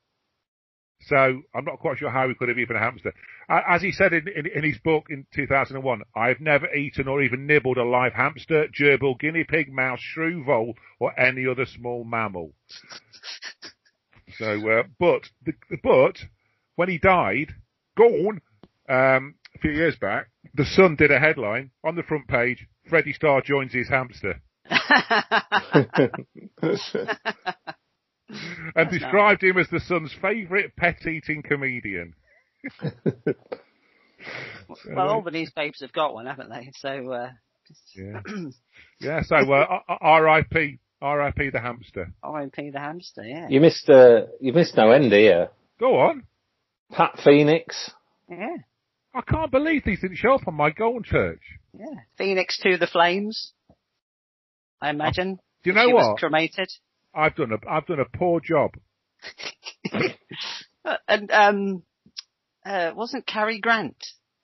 [1.02, 3.14] So I'm not quite sure how he could have eaten a hamster.
[3.50, 7.47] As he said in, in, in his book in 2001, I've never eaten or even
[7.47, 12.54] nibbled a live hamster, gerbil, guinea pig, mouse, shrew, vole, or any other small mammal.
[14.38, 16.20] So, uh, but, the, but,
[16.76, 17.56] when he died,
[17.97, 18.41] gone,
[18.88, 23.14] um, a few years back, the Sun did a headline on the front page, Freddie
[23.14, 24.39] Starr joins his hamster.
[28.75, 32.13] And described him as the Sun's favourite pet-eating comedian.
[34.88, 36.71] well, all the newspapers have got one, haven't they?
[36.80, 37.30] So, uh,
[37.95, 38.21] Yeah.
[39.01, 40.77] Yeah, so, uh, R.I.P.
[41.01, 41.49] R.I.P.
[41.51, 42.11] the hamster.
[42.21, 42.71] R.I.P.
[42.71, 43.47] the hamster, yeah.
[43.49, 45.47] You missed, uh, you missed no end here.
[45.80, 46.23] Go on.
[46.91, 47.91] Pat Phoenix.
[48.30, 48.57] Yeah,
[49.15, 51.39] I can't believe these didn't show up on my Golden Church.
[51.73, 51.86] yeah.
[52.17, 53.53] Phoenix to the flames,
[54.82, 55.39] I imagine.
[55.63, 56.03] Do you know she what?
[56.03, 56.69] was cremated.
[57.14, 58.72] I've done a, I've done a poor job.
[61.07, 61.84] And, um,
[62.66, 63.95] uh, wasn't Cary Grant?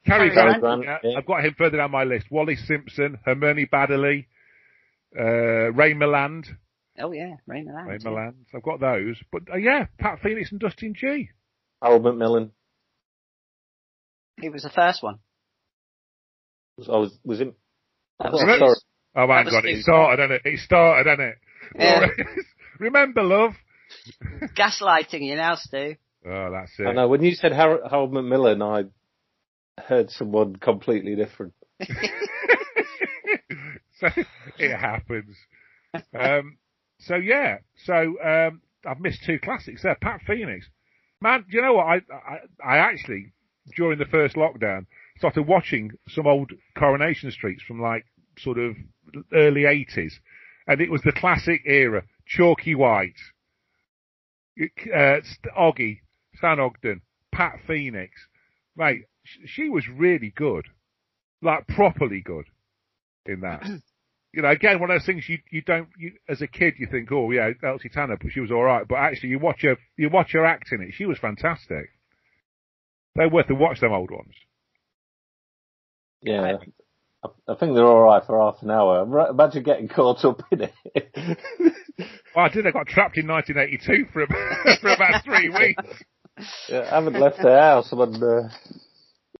[0.05, 1.17] Cary Cary Grant, Grant, yeah, yeah.
[1.17, 2.27] I've got him further down my list.
[2.29, 4.25] Wallis Simpson, Hermione Baddeley,
[5.17, 6.45] uh, Ray Milland,
[6.99, 7.85] Oh yeah, Ray Man.
[7.87, 8.33] Ray Milland.
[8.53, 9.17] I've got those.
[9.31, 11.29] But, uh, yeah, Pat Phoenix and Dustin Gee.
[11.81, 12.51] Harold Macmillan.
[14.39, 15.19] He was the first one.
[16.77, 17.53] Was, I was, was him.
[18.19, 18.75] That Oh, was Remember- sorry.
[19.29, 20.53] Oh, hang was on, Steve it started, hasn't it?
[20.53, 21.37] It started, hasn't it?
[21.79, 22.07] Yeah.
[22.79, 23.53] Remember, love?
[24.57, 25.95] Gaslighting you now, Stu.
[26.25, 26.87] Oh, that's it.
[26.87, 28.85] I know, when you said Harold, Harold Macmillan, I
[29.79, 31.53] heard someone completely different.
[33.99, 34.07] so
[34.57, 35.35] it happens.
[36.17, 36.57] Um,
[36.99, 39.97] so yeah, so um, I've missed two classics there.
[39.99, 40.67] Pat Phoenix,
[41.21, 41.85] man, do you know what?
[41.85, 43.33] I, I I actually
[43.75, 44.85] during the first lockdown
[45.17, 48.05] started watching some old Coronation Streets from like
[48.37, 48.75] sort of
[49.33, 50.19] early eighties,
[50.67, 52.03] and it was the classic era.
[52.25, 53.19] Chalky White,
[54.59, 55.99] uh, St- Oggy,
[56.35, 57.01] Stan Ogden,
[57.31, 58.13] Pat Phoenix,
[58.75, 60.67] mate, sh- she was really good,
[61.41, 62.45] like properly good
[63.25, 63.63] in that.
[64.33, 66.87] you know, again, one of those things you you don't you as a kid you
[66.91, 68.87] think, oh yeah, Elsie Tanner, but she was all right.
[68.87, 71.89] But actually, you watch her you watch her act in it, she was fantastic.
[73.15, 73.79] They're worth a watch.
[73.79, 74.33] Them old ones.
[76.21, 76.57] Yeah.
[77.47, 79.03] I, I think they're alright for half an hour.
[79.05, 80.73] Ra- Imagine getting caught up in it.
[82.35, 82.67] Well, I did.
[82.67, 86.03] I got trapped in 1982 for about, for about three weeks.
[86.67, 87.89] yeah, I haven't left the house.
[87.93, 88.49] I'm, uh,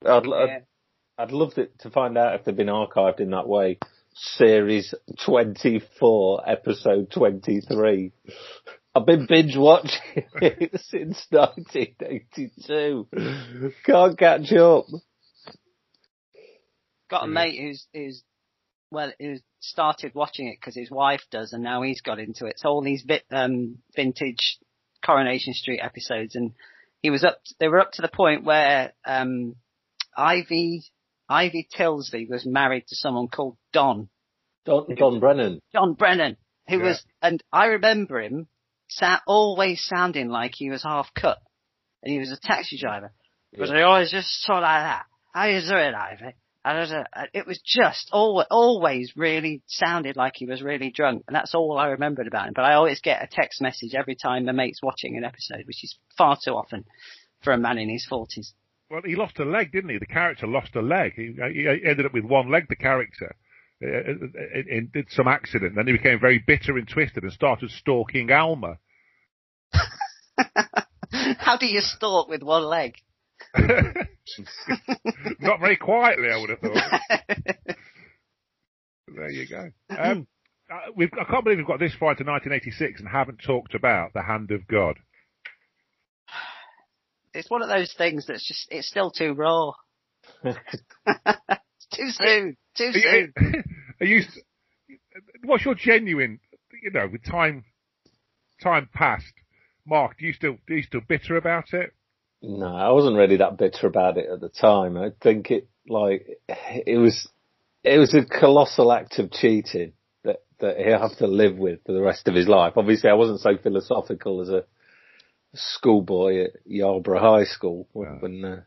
[0.10, 0.34] I'd, Yeah.
[0.34, 0.64] I'd,
[1.18, 3.80] I'd loved it to find out if they've been archived in that way.
[4.14, 4.94] Series
[5.26, 8.14] 24, episode 23.
[8.96, 10.00] I've been binge watching
[10.42, 13.08] it since 1982.
[13.86, 14.86] Can't catch up.
[17.10, 17.34] Got a Yeah.
[17.34, 18.24] mate who's who's
[18.92, 22.60] well, who started watching it because his wife does, and now he's got into it.
[22.60, 24.60] So all these bit um, vintage
[25.04, 26.54] Coronation Street episodes, and
[27.02, 27.40] he was up.
[27.60, 29.56] They were up to the point where um,
[30.16, 30.84] Ivy
[31.28, 34.10] Ivy Tilsley was married to someone called Don,
[34.66, 35.60] Don, Don Brennan.
[35.74, 36.38] John Brennan,
[36.70, 36.84] who Yeah.
[36.86, 38.48] was, and I remember him
[38.88, 41.40] sa- always sounding like he was half cut,
[42.04, 43.12] and he was a taxi driver,
[43.58, 45.06] but he always just sort of like that.
[45.34, 46.36] How you doing, Ivy?
[46.66, 50.90] And it was, a- it was just always, always really sounded like he was really
[50.90, 52.54] drunk, and that's all I remembered about him.
[52.56, 55.84] But I always get a text message every time my mate's watching an episode, which
[55.84, 56.84] is far too often
[57.44, 58.56] for a man in his forties.
[58.90, 60.00] Well, he lost a leg, didn't he?
[60.00, 61.14] The character lost a leg.
[61.16, 63.36] He, he ended up with one leg, the character,
[63.84, 65.76] uh, in, in, did some accident.
[65.76, 68.80] Then he became very bitter and twisted and started stalking Alma.
[71.12, 72.96] How do you stalk with one leg?
[75.40, 77.02] Not very quietly, I would have thought.
[79.16, 79.70] there you go.
[79.90, 80.28] Um,
[80.72, 84.14] uh, we've, I can't believe we've got this far to 1986 and haven't talked about
[84.14, 84.98] the Hand of God.
[87.34, 89.72] it's one of those things that's just, it's still too raw.
[90.44, 92.58] too soon.
[92.76, 93.64] Too Are you, soon.
[94.02, 94.22] are you,
[95.46, 96.40] what's your genuine,
[96.84, 97.64] you know, with time,
[98.62, 99.34] time passed,
[99.86, 101.94] Mark, do you still, do you still bitter about it?
[102.48, 104.98] No, I wasn't really that bitter about it at the time.
[104.98, 107.28] I think it like it was
[107.84, 109.94] it was a colossal act of cheating
[110.24, 112.74] that that he'll have to live with for the rest of his life.
[112.78, 114.64] Obviously, I wasn't so philosophical as a
[115.56, 118.20] schoolboy at Yarborough High School when, Yeah.
[118.20, 118.62] when uh,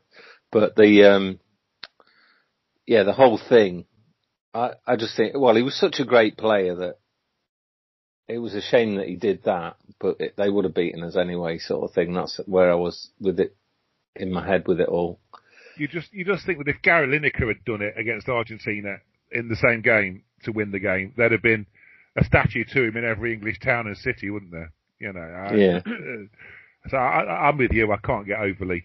[0.50, 1.40] but the um
[2.86, 3.84] yeah, the whole thing.
[4.52, 6.98] I I just think well, he was such a great player that
[8.26, 11.16] it was a shame that he did that, but it, they would have beaten us
[11.16, 12.12] anyway, sort of thing.
[12.12, 13.54] That's where I was with it
[14.18, 15.18] in my head with it all.
[15.76, 18.96] You just, you just think that if Gary Lineker had done it against Argentina
[19.30, 21.66] in the same game to win the game, there'd have been
[22.16, 24.72] a statue to him in every English town and city, wouldn't there?
[24.98, 25.20] You know.
[25.20, 25.80] I, Yeah.
[26.90, 27.92] so I, I'm with you.
[27.92, 28.84] I can't get overly.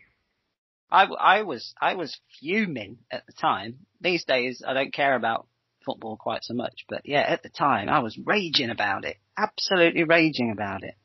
[0.91, 3.79] I, I was, I was fuming at the time.
[3.99, 5.47] These days, I don't care about
[5.85, 9.17] football quite so much, but yeah, at the time, I was raging about it.
[9.37, 10.95] Absolutely raging about it.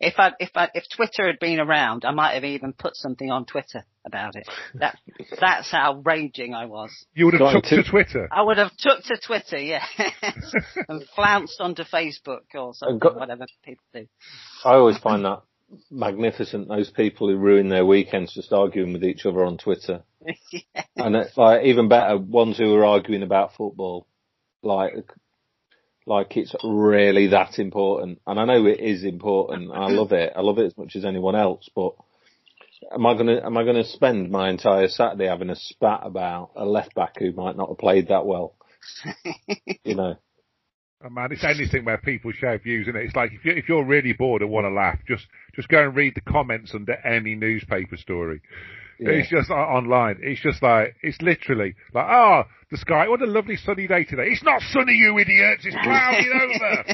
[0.00, 3.30] If I, if I, if Twitter had been around, I might have even put something
[3.30, 4.46] on Twitter about it.
[4.74, 4.98] That,
[5.40, 6.90] that's how raging I was.
[7.14, 8.28] You would have Got took to into- Twitter.
[8.30, 9.86] I would have took to Twitter, yes,
[10.88, 14.06] and flounced onto Facebook or something, got- whatever people do.
[14.64, 15.42] I always find that
[15.90, 16.68] magnificent.
[16.68, 20.02] Those people who ruin their weekends just arguing with each other on Twitter,
[20.52, 20.82] yeah.
[20.96, 24.06] and it's like even better ones who are arguing about football,
[24.62, 24.92] like
[26.06, 28.20] like it's really that important.
[28.26, 29.70] And I know it is important.
[29.72, 30.32] I love it.
[30.36, 31.68] I love it as much as anyone else.
[31.74, 31.94] But
[32.92, 36.64] am I gonna am I gonna spend my entire Saturday having a spat about a
[36.64, 38.54] left back who might not have played that well?
[39.84, 40.16] you know.
[41.06, 43.04] Oh, man, it's anything where people share views, and it?
[43.04, 45.82] it's like if you're, if you're really bored and want to laugh, just just go
[45.82, 48.40] and read the comments under any newspaper story.
[48.98, 49.10] Yeah.
[49.10, 50.18] It's just uh, online.
[50.22, 53.08] It's just like it's literally like, oh, the sky.
[53.08, 54.24] What a lovely sunny day today.
[54.28, 55.64] It's not sunny, you idiots.
[55.66, 56.84] It's cloudy over.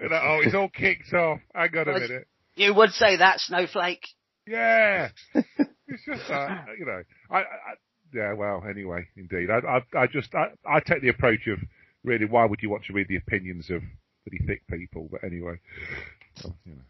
[0.00, 1.38] You know, oh, it's all kicked off.
[1.54, 2.26] Hang got a minute.
[2.54, 4.06] You would say that, Snowflake.
[4.46, 5.08] Yeah.
[5.34, 7.02] it's just that, you know.
[7.30, 7.80] I, I, I-
[8.14, 8.34] yeah.
[8.34, 9.48] Well, anyway, indeed.
[9.50, 11.58] I, I, I just, I, I take the approach of
[12.04, 13.80] really, why would you want to read the opinions of
[14.26, 15.08] pretty thick people?
[15.10, 15.54] But anyway,
[16.44, 16.82] well, you know.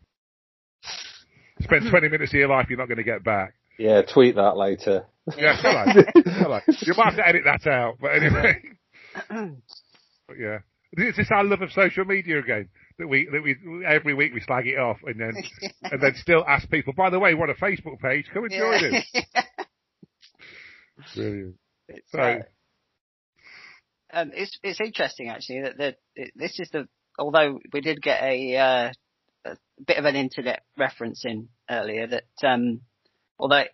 [1.61, 3.55] Spend 20 minutes of your life you're not going to get back.
[3.79, 5.07] Yeah, tweet that later.
[5.37, 5.93] Yeah, shall I?
[6.39, 6.63] Shall I?
[6.81, 8.63] You might have to edit that out, but anyway.
[10.29, 10.59] But yeah.
[10.93, 12.69] Is this our love of social media again?
[12.99, 13.57] That we, that we,
[13.87, 15.33] every week we slag it off and then,
[15.83, 18.95] and then still ask people, by the way, we're a Facebook page, come and join
[18.95, 19.05] us.
[21.15, 21.57] Brilliant.
[21.89, 22.39] It's, So, uh,
[24.13, 26.87] um, it's it's interesting actually that the it, this is the
[27.19, 28.93] although we did get a, uh,
[29.47, 32.83] a bit of an internet reference in earlier that um,
[33.39, 33.65] although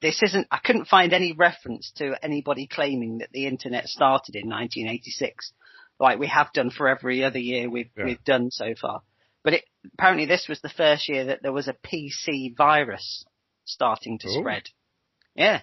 [0.00, 4.48] this isn't I couldn't find any reference to anybody claiming that the internet started in
[4.48, 5.52] 1986
[5.98, 8.04] like we have done for every other year we've Yeah.
[8.04, 9.02] we've done so far
[9.42, 13.24] but it apparently this was the first year that there was a PC virus
[13.64, 14.40] starting to Ooh.
[14.40, 14.68] spread
[15.34, 15.62] yeah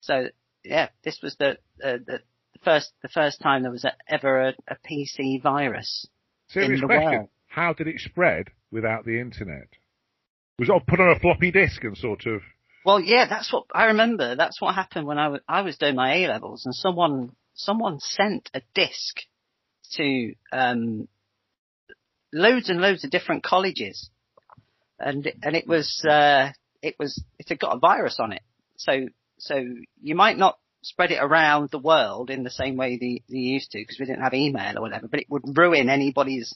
[0.00, 0.28] so
[0.64, 1.50] yeah, this was the
[1.82, 2.20] uh, the
[2.64, 6.06] first the first time there was a, ever a, a PC virus.
[6.48, 7.10] serious in the question.
[7.12, 7.28] world.
[7.46, 9.68] How did it spread without the internet?
[10.58, 12.42] Was it all put on a floppy disk and sort of,
[12.84, 14.36] Well, yeah, that's what I remember.
[14.36, 18.00] That's what happened when I was I was doing my A levels, and someone someone
[18.00, 19.18] sent a disc
[19.92, 21.08] to um,
[22.32, 24.08] loads and loads of different colleges,
[24.98, 26.50] and and it was uh,
[26.82, 28.42] it was it had got a virus on it.
[28.76, 29.08] So
[29.38, 29.62] so
[30.00, 33.70] you might not spread it around the world in the same way the, they used
[33.72, 36.54] to because we didn't have email or whatever, but it would ruin anybody's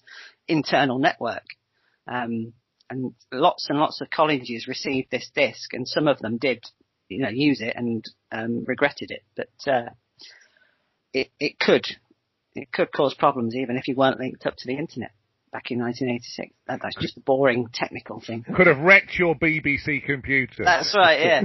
[0.49, 1.45] internal network.
[2.07, 2.55] Um,
[2.91, 6.65] and lots and lots of colleges received this disc, and some of them did,
[7.09, 9.23] you know, use it and um, regretted it.
[9.37, 9.91] But uh,
[11.13, 11.87] it it could
[12.55, 15.13] it could cause problems even if you weren't linked up to the internet
[15.53, 16.53] back in 1986.
[16.67, 18.45] That, that's just a boring technical thing.
[18.55, 20.65] Could have wrecked your BBC computer.
[20.65, 21.45] That's right, yeah.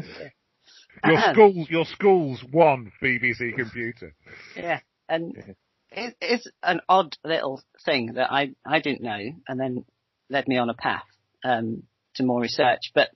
[1.05, 4.13] your school, your school's one BBC computer.
[4.55, 5.35] Yeah, and
[5.91, 9.85] it, it's an odd little thing that I I didn't know, and then
[10.29, 11.03] led me on a path
[11.43, 11.83] um,
[12.15, 12.91] to more research.
[12.93, 13.09] But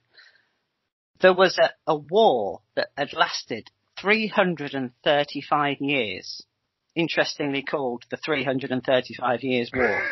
[1.20, 3.70] there was a, a war that had lasted
[4.00, 6.42] 335 years.
[6.94, 10.02] Interestingly called the 335 Years War.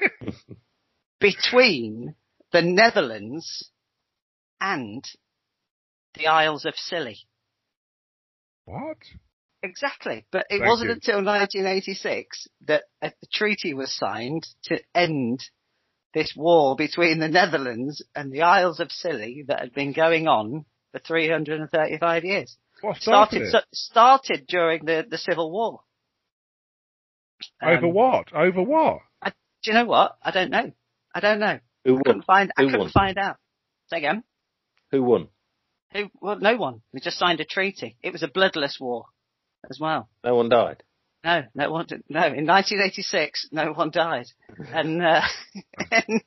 [1.20, 2.14] between
[2.52, 3.70] the Netherlands
[4.60, 5.04] and
[6.14, 7.18] the Isles of Scilly.
[8.64, 8.98] What?
[9.62, 10.24] Exactly.
[10.30, 10.94] But it Thank wasn't you.
[10.94, 15.40] until 1986 that a treaty was signed to end
[16.14, 20.64] this war between the Netherlands and the Isles of Scilly that had been going on
[20.92, 22.56] for 335 years.
[22.80, 23.64] What started, Started, it?
[23.72, 25.80] started during the, the Civil War.
[27.62, 28.32] Over Um, what?
[28.34, 28.98] Over what?
[29.24, 30.16] Do you know what?
[30.22, 30.70] I don't know.
[31.14, 31.58] I don't know.
[31.84, 32.22] Who I couldn't won?
[32.22, 32.90] find, I couldn't won?
[32.90, 33.36] find out.
[33.90, 34.22] Say again.
[34.92, 35.28] Who won?
[35.92, 36.82] Who, well, no one.
[36.92, 37.96] We just signed a treaty.
[38.02, 39.06] It was a bloodless war
[39.68, 40.08] as well.
[40.22, 40.84] No one died.
[41.24, 42.02] No, no one did.
[42.08, 44.26] No, in 1986, no one died.
[44.72, 45.22] And, uh,
[45.90, 46.22] and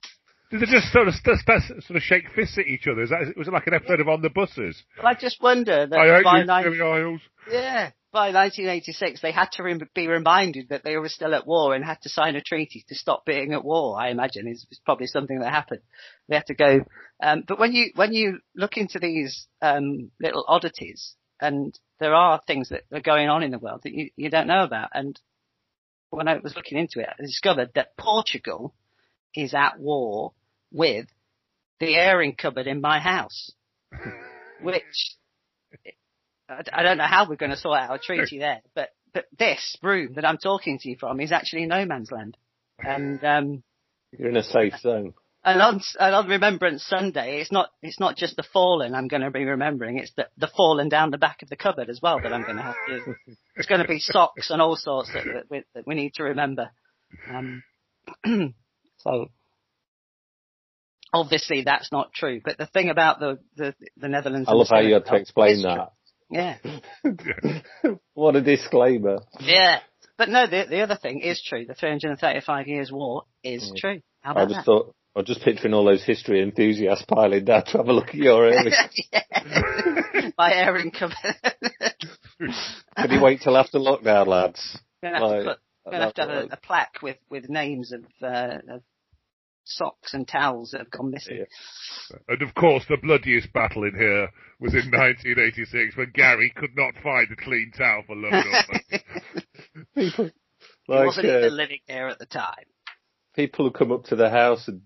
[0.51, 3.01] Did they just sort of st- st- sort of shake fists at each other?
[3.03, 4.81] Is that, was it like an episode of On the Buses?
[5.03, 7.21] I just wonder that I hate by you, nine, Scilly Isles.
[7.49, 11.73] yeah, by 1986, they had to rem- be reminded that they were still at war
[11.73, 13.97] and had to sign a treaty to stop being at war.
[13.97, 15.81] I imagine is, is probably something that happened.
[16.27, 16.81] They had to go.
[17.23, 22.39] Um, but when you when you look into these um, little oddities, and there are
[22.45, 25.19] things that are going on in the world that you, you don't know about, and
[26.09, 28.73] when I was looking into it, I discovered that Portugal
[29.33, 30.33] is at war
[30.71, 31.07] with
[31.79, 33.51] the airing cupboard in my house,
[34.61, 35.15] which
[36.47, 39.25] I I don't know how we're going to sort out a treaty there, but but
[39.37, 42.37] this room that I'm talking to you from is actually no man's land,
[42.79, 43.63] and um,
[44.17, 45.13] You're in a safe zone.
[45.43, 49.21] And on and on Remembrance Sunday, it's not it's not just the fallen I'm going
[49.23, 52.19] to be remembering; it's the the fallen down the back of the cupboard as well
[52.21, 53.15] that I'm going to have to.
[53.55, 56.23] It's going to be socks and all sorts that, that, we, that we need to
[56.23, 56.69] remember.
[57.29, 57.63] Um,
[58.97, 59.27] so
[61.13, 64.79] obviously that's not true, but the thing about the the, the Netherlands, I love how
[64.79, 65.91] you had to explain that.
[66.29, 66.57] Yeah.
[68.13, 69.17] what a disclaimer.
[69.41, 69.79] Yeah.
[70.17, 71.65] But no, the, the other thing is true.
[71.65, 73.75] The 335 years war is Mm.
[73.77, 74.01] true.
[74.21, 74.65] How I about just that?
[74.65, 78.09] thought, I was just picturing all those history enthusiasts piling down to have a look
[78.09, 78.71] at your area.
[79.11, 80.31] yeah.
[80.37, 81.15] My airing cupboard.
[82.97, 84.77] Can you wait till after lockdown, lads?
[85.03, 87.91] Gonna have to, Like, put, gonna have, to have a, a plaque with, with names
[87.91, 88.83] of, uh, of
[89.65, 91.39] socks and towels that have gone missing.
[91.39, 92.17] Yeah.
[92.29, 96.93] And of course, the bloodiest battle in here was in 1986 when Gary could not
[97.03, 99.03] find a clean towel for love nor money.
[99.95, 100.25] People,
[100.87, 102.65] he like, wasn't uh, even living there at the time.
[103.35, 104.81] people who come up to the house and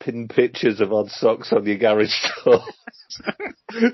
[0.00, 2.60] pin pictures of odd socks on your garage door.
[3.70, 3.92] Have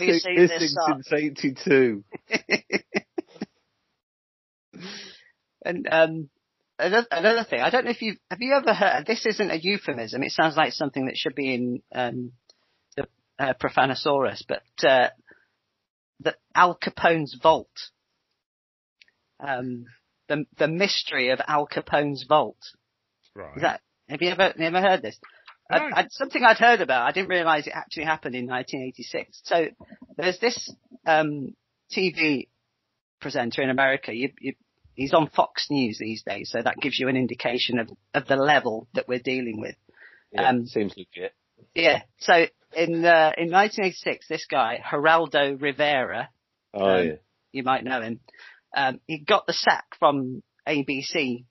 [0.00, 1.02] you This seen thing- this sock?
[1.02, 2.04] since 82.
[5.64, 6.30] And um,
[6.78, 9.06] another, another thing, I don't know if you have you ever heard.
[9.06, 10.22] This isn't a euphemism.
[10.22, 12.32] It sounds like something that should be in um,
[12.96, 13.06] the
[13.38, 15.08] uh, Profanosaurus, but uh,
[16.20, 17.68] the Al Capone's vault.
[19.40, 19.86] Um,
[20.28, 22.58] the the mystery of Al Capone's vault.
[23.34, 23.56] Right.
[23.56, 25.18] Is that have you ever never heard this?
[25.70, 25.84] I, No.
[25.94, 27.06] I, something I'd heard about.
[27.06, 29.40] I didn't realise it actually happened in 1986.
[29.44, 29.66] So
[30.16, 30.72] there's this
[31.06, 31.54] um,
[31.94, 32.48] TV
[33.20, 34.14] presenter in America.
[34.14, 34.54] You, you,
[34.94, 38.36] he's on Fox News these days, so that gives you an indication of, of the
[38.36, 39.74] level that we're dealing with.
[40.32, 41.34] Yeah, Um, seems legit.
[41.74, 42.02] Yeah.
[42.18, 42.32] So
[42.76, 46.30] in uh, in 1986, this guy Geraldo Rivera,
[46.74, 47.12] Oh, um, yeah.
[47.52, 48.20] you might know him.
[48.76, 51.44] Um, he got the sack from ABC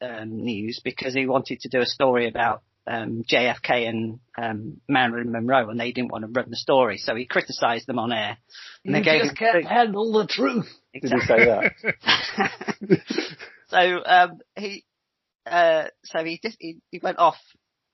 [0.00, 5.30] um, News because he wanted to do a story about um, JFK and um, Marilyn
[5.30, 8.38] Monroe, and they didn't want to run the story, so he criticised them on air.
[8.84, 10.68] And they gave him handle the truth.
[10.94, 13.00] Did he say that?
[13.68, 14.84] so um, he
[15.46, 17.38] uh, so he, just, he he went off,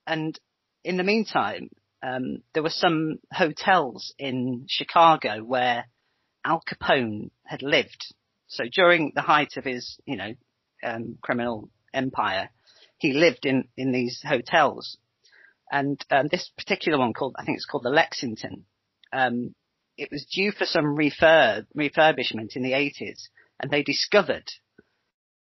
[0.06, 0.38] and
[0.84, 1.70] in the meantime,
[2.02, 5.86] um, there were some hotels in Chicago where
[6.44, 8.14] Al Capone had lived.
[8.46, 10.34] So during the height of his, you know,
[10.84, 12.50] um, criminal empire,
[12.98, 14.98] he lived in in these hotels,
[15.70, 18.66] and um, this particular one called I think it's called the Lexington.
[19.12, 19.54] Um,
[19.96, 23.28] it was due for some refurb refurbishment in the 80s,
[23.60, 24.50] and they discovered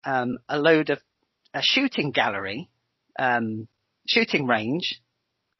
[0.05, 1.01] um, a load of
[1.55, 2.70] a shooting gallery,
[3.18, 3.68] um,
[4.07, 5.01] shooting range,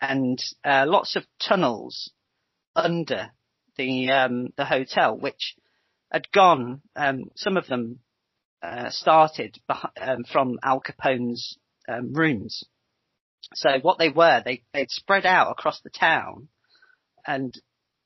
[0.01, 2.11] and uh, lots of tunnels
[2.74, 3.30] under
[3.76, 5.57] the um, the hotel, which
[6.11, 6.82] had gone.
[6.97, 8.01] Um, some of them
[8.63, 9.59] uh, started
[10.01, 11.57] um, from Al Capone's
[11.89, 12.65] um, rooms.
[13.55, 16.49] So what they were, they they'd spread out across the town,
[17.27, 17.55] and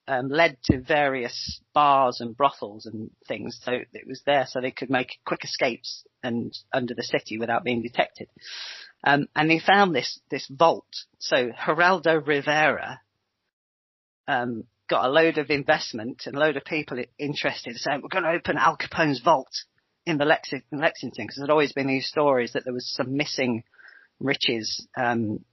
[0.09, 3.61] um, led to various bars and brothels and things.
[3.63, 7.65] So it was there so they could make quick escapes and under the city without
[7.65, 8.29] being detected.
[9.05, 10.87] Um, and they found this this vault.
[11.19, 13.01] So Geraldo Rivera
[14.29, 18.25] um, got a load of investment and a load of people interested, saying we're going
[18.25, 19.65] to open Al Capone's vault
[20.07, 23.17] in the Lexi- in Lexington because there'd always been these stories that there was some
[23.17, 23.65] missing
[24.21, 25.45] riches um,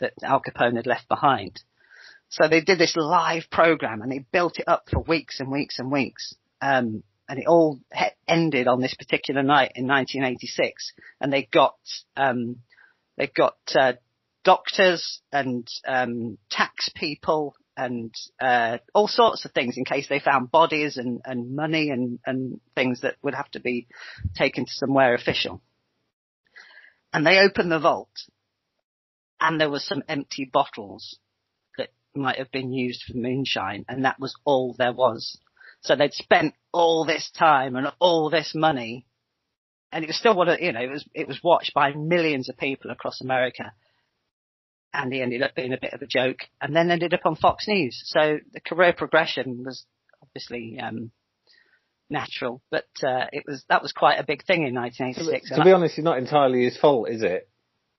[0.00, 1.60] that Al Capone had left behind.
[2.28, 5.78] So they did this live program and they built it up for weeks and weeks
[5.78, 6.34] and weeks.
[6.60, 10.92] Um, and it all he- ended on this particular night in 1986.
[11.20, 11.76] And they got,
[12.16, 12.56] um,
[13.16, 13.94] they got, uh,
[14.44, 20.50] doctors and, um, tax people and, uh, all sorts of things in case they found
[20.50, 23.86] bodies and, and money and, and things that would have to be
[24.34, 25.62] taken to somewhere official.
[27.12, 28.10] And they opened the vault
[29.40, 31.18] and there were some empty bottles
[31.76, 35.38] that might have been used for moonshine, and that was all there was.
[35.82, 39.06] So they'd spent all this time and all this money,
[39.92, 42.48] and it was still one of, you know, it was, it was watched by millions
[42.48, 43.72] of people across America.
[44.98, 47.36] And he ended up being a bit of a joke, and then ended up on
[47.36, 48.00] Fox News.
[48.06, 49.84] So the career progression was
[50.22, 51.10] obviously um,
[52.08, 55.48] natural, but uh, it was that was quite a big thing in 1986.
[55.50, 57.48] To And be honest, it's not entirely his fault, is it?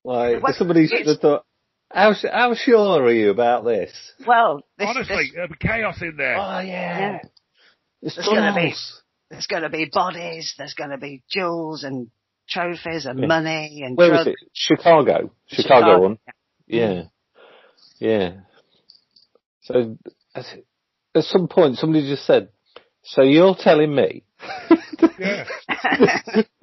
[0.04, 1.46] Like, Well, somebody should have thought,
[1.94, 3.92] how, how sure are you about this?
[4.26, 6.36] well, this, Honestly, this, there'll be chaos in there.
[6.38, 7.00] Oh, Yeah.
[7.00, 7.20] yeah.
[8.02, 8.74] It's There's gonna be-
[9.30, 12.08] there's going to be bodies, there's going to be jewels and
[12.48, 13.26] trophies and Yeah.
[13.28, 14.26] money and Where drugs.
[14.28, 14.50] was it?
[14.54, 15.32] Chicago.
[15.48, 16.18] Chicago, Chicago, one.
[16.26, 16.34] Yeah.
[16.68, 17.04] Yeah.
[18.00, 18.32] Yeah.
[19.62, 19.98] So,
[20.36, 20.46] at,
[21.16, 22.50] at some point, somebody just said,
[23.04, 24.24] so you're telling me
[25.20, 25.46] Yeah.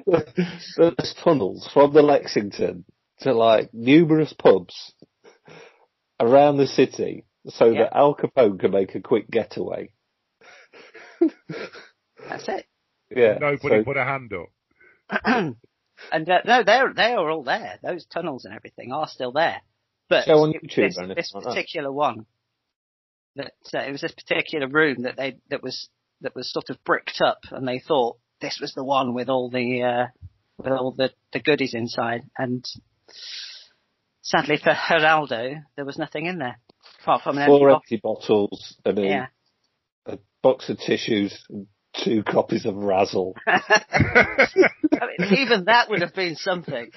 [0.06, 0.32] that
[0.76, 2.84] there's tunnels from the Lexington
[3.20, 4.92] to like numerous pubs
[6.20, 7.84] around the city so Yeah.
[7.84, 9.90] that Al Capone can make a quick getaway.
[12.28, 12.66] That's it.
[13.14, 13.38] Yeah.
[13.40, 14.48] Nobody so- put a hand up.
[16.12, 17.78] and uh, no, they're they are all there.
[17.82, 19.60] Those tunnels and everything are still there.
[20.08, 21.50] But Show on YouTube this, this like that.
[21.50, 22.26] particular one,
[23.36, 25.88] that uh, it was this particular room that they that was
[26.20, 29.50] that was sort of bricked up, and they thought this was the one with all
[29.50, 30.06] the uh,
[30.58, 32.22] with all the the goodies inside.
[32.38, 32.64] And
[34.22, 36.58] sadly for Geraldo, there was nothing in there
[37.00, 37.84] apart from an empty four box.
[37.86, 39.26] empty bottles and a, Yeah.
[40.06, 41.66] a box of tissues and
[42.02, 43.34] two copies of Razzle.
[43.46, 44.46] I
[45.18, 46.90] mean, even that would have been something.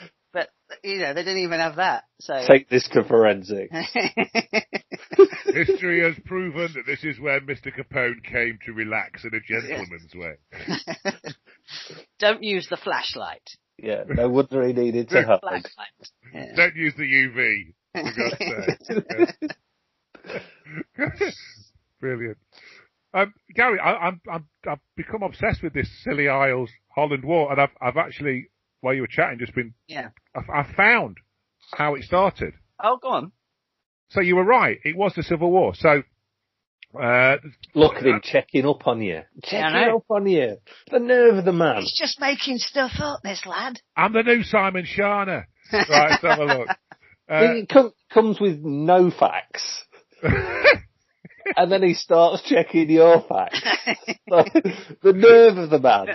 [0.68, 2.04] But you know, they didn't even have that.
[2.20, 3.72] So Take this to forensic.
[5.46, 7.68] History has proven that this is where Mr.
[7.74, 10.36] Capone came to relax in a gentleman's way.
[12.20, 13.50] don't use the flashlight.
[13.78, 15.40] Yeah, no wonder he needed to hug.
[15.42, 16.12] Flashlight.
[16.34, 16.56] Yeah.
[16.56, 18.14] Don't use the UV, for
[22.02, 22.38] Brilliant.
[23.14, 27.62] Um, Gary, I, I'm, I'm, I've become obsessed with this Scilly Isles Holland War, and
[27.62, 28.50] I've, I've actually,
[28.82, 30.10] while you were chatting, just been, yeah.
[30.36, 31.18] I've, I've found
[31.74, 32.54] how it started.
[32.84, 33.32] Oh, go on.
[34.10, 35.74] So you were right, it was the Civil War.
[35.76, 36.04] So,
[37.00, 37.38] uh,
[37.76, 39.22] Look at him checking up on you.
[39.44, 40.58] Checking up on you.
[40.90, 41.82] The nerve of the man.
[41.82, 43.80] He's just making stuff up, this lad.
[43.96, 45.44] I'm the new Simon Schama.
[45.74, 46.68] Right, let's have a look.
[47.30, 49.84] Uh, It com- comes with no facts.
[51.56, 53.62] and then he starts checking your facts.
[54.28, 56.08] the nerve of the man.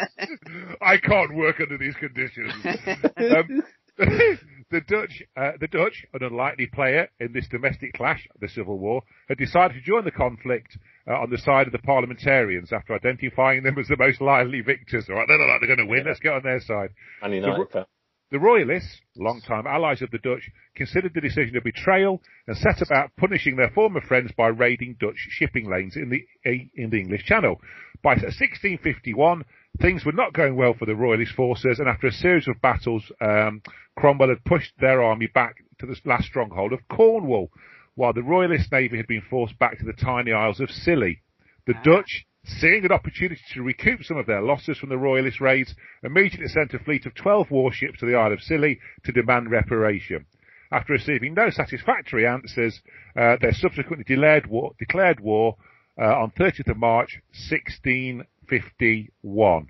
[0.80, 2.52] I can't work under these conditions.
[2.64, 3.62] um,
[3.98, 9.02] the Dutch, uh, the Dutch, an unlikely player in this domestic clash, the Civil War,
[9.28, 13.62] had decided to join the conflict uh, on the side of the parliamentarians after identifying
[13.62, 15.06] them as the most likely victors.
[15.08, 16.04] All right, they're not like they're going to win.
[16.06, 16.90] Let's get on their side.
[17.20, 17.84] Man United fan.
[18.32, 23.14] The Royalists, long-time allies of the Dutch, considered the decision a betrayal and set about
[23.18, 26.26] punishing their former friends by raiding Dutch shipping lanes in the
[26.74, 27.60] in the English Channel.
[28.02, 29.44] By 1651,
[29.82, 33.12] things were not going well for the Royalist forces, and after a series of battles,
[33.20, 33.60] um,
[33.98, 37.50] Cromwell had pushed their army back to the last stronghold of Cornwall,
[37.96, 41.20] while the Royalist navy had been forced back to the tiny isles of Scilly.
[41.66, 45.74] The Dutch, seeing an opportunity to recoup some of their losses from the Royalist raids,
[46.02, 50.26] immediately sent a fleet of 12 warships to the Isle of Scilly to demand reparation.
[50.72, 52.80] After receiving no satisfactory answers,
[53.16, 55.56] uh, they subsequently declared war, declared war
[56.00, 57.20] uh, on 30th of March
[57.50, 59.66] 1651.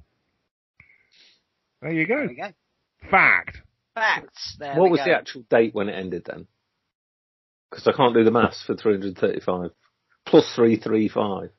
[1.83, 2.27] There you go.
[2.29, 2.53] There go.
[3.11, 3.59] Fact.
[3.95, 4.57] Facts.
[4.59, 5.07] There What was go.
[5.07, 6.47] the actual date when it ended then?
[7.71, 9.71] Because I can't do the maths for 335.
[10.25, 11.51] Plus 335.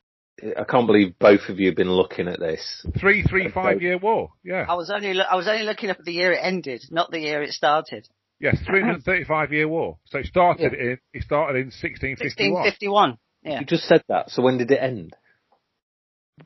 [0.42, 2.84] I can't believe both of you have been looking at this.
[2.98, 4.32] Three, three, five year war.
[4.42, 4.64] Yeah.
[4.68, 7.10] I was only lo- I was only looking up at the year it ended, not
[7.10, 8.08] the year it started.
[8.40, 9.98] Yes, 335 year war.
[10.06, 12.52] So it started in, it started in 1651.
[12.52, 13.18] 1651.
[13.44, 14.30] Yeah, You just said that.
[14.30, 15.14] So when did it end?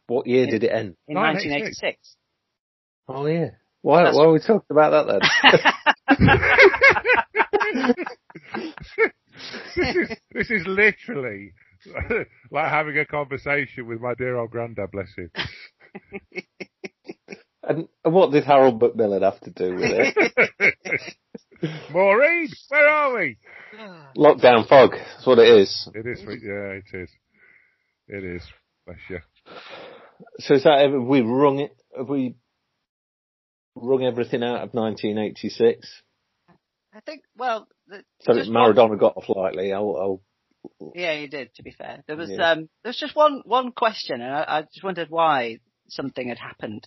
[0.06, 0.96] What year did it end?
[1.08, 1.80] in 1986.
[1.80, 2.16] 1986.
[3.08, 3.50] Oh yeah.
[3.80, 5.20] Why, That's- why are we talking about that then?
[9.76, 11.52] this is, this is literally
[12.50, 15.30] like having a conversation with my dear old granddad, bless him.
[17.62, 21.14] and what did Harold Macmillan have to do with it?
[21.92, 23.36] Maureen, where are we?
[24.16, 24.92] Lockdown fog.
[24.92, 25.88] That's what it is.
[25.94, 27.10] It is, yeah, it is.
[28.08, 28.42] It is.
[28.86, 29.18] Bless you.
[30.40, 32.36] So is that, have we rung it, have we
[33.74, 36.02] rung everything out of 1986?
[36.94, 37.22] I think.
[37.36, 39.72] Well, the, So just one- Maradona got off lightly.
[39.72, 40.20] I'll, I'll,
[40.94, 41.54] Yeah, you did.
[41.54, 42.52] To be fair, there was Yeah.
[42.52, 45.58] um, there was just one one question, and I, I just wondered why
[45.88, 46.86] something had happened.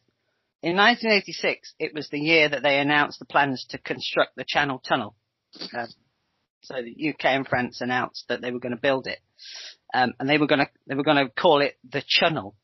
[0.64, 4.80] In 1986, it was the year that they announced the plans to construct the Channel
[4.80, 5.16] Tunnel.
[5.76, 5.88] Um,
[6.62, 9.20] so the UK and France announced that they were going to build it,
[9.94, 12.56] um, and they were going to they were going to call it the Channel,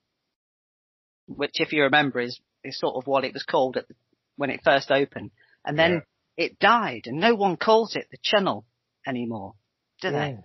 [1.28, 3.96] which, if you remember, is is sort of what it was called at the,
[4.36, 5.32] when it first opened,
[5.66, 6.04] and then
[6.38, 8.66] it died, and no one calls it the Channel
[9.08, 9.56] anymore,
[10.02, 10.38] do they?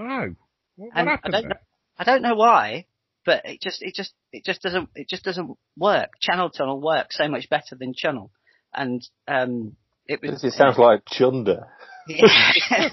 [0.00, 0.06] Yeah.
[0.06, 0.34] No.
[0.76, 1.48] What, what And I don't there?
[1.50, 1.56] know-
[1.98, 2.86] I don't know why,
[3.26, 6.12] but it just, it just, it just doesn't, it just doesn't work.
[6.20, 8.30] Channel Tunnel works so much better than Channel.
[8.72, 9.76] And, um,
[10.06, 11.66] it was, It sounds like Chunder.
[12.08, 12.22] yeah,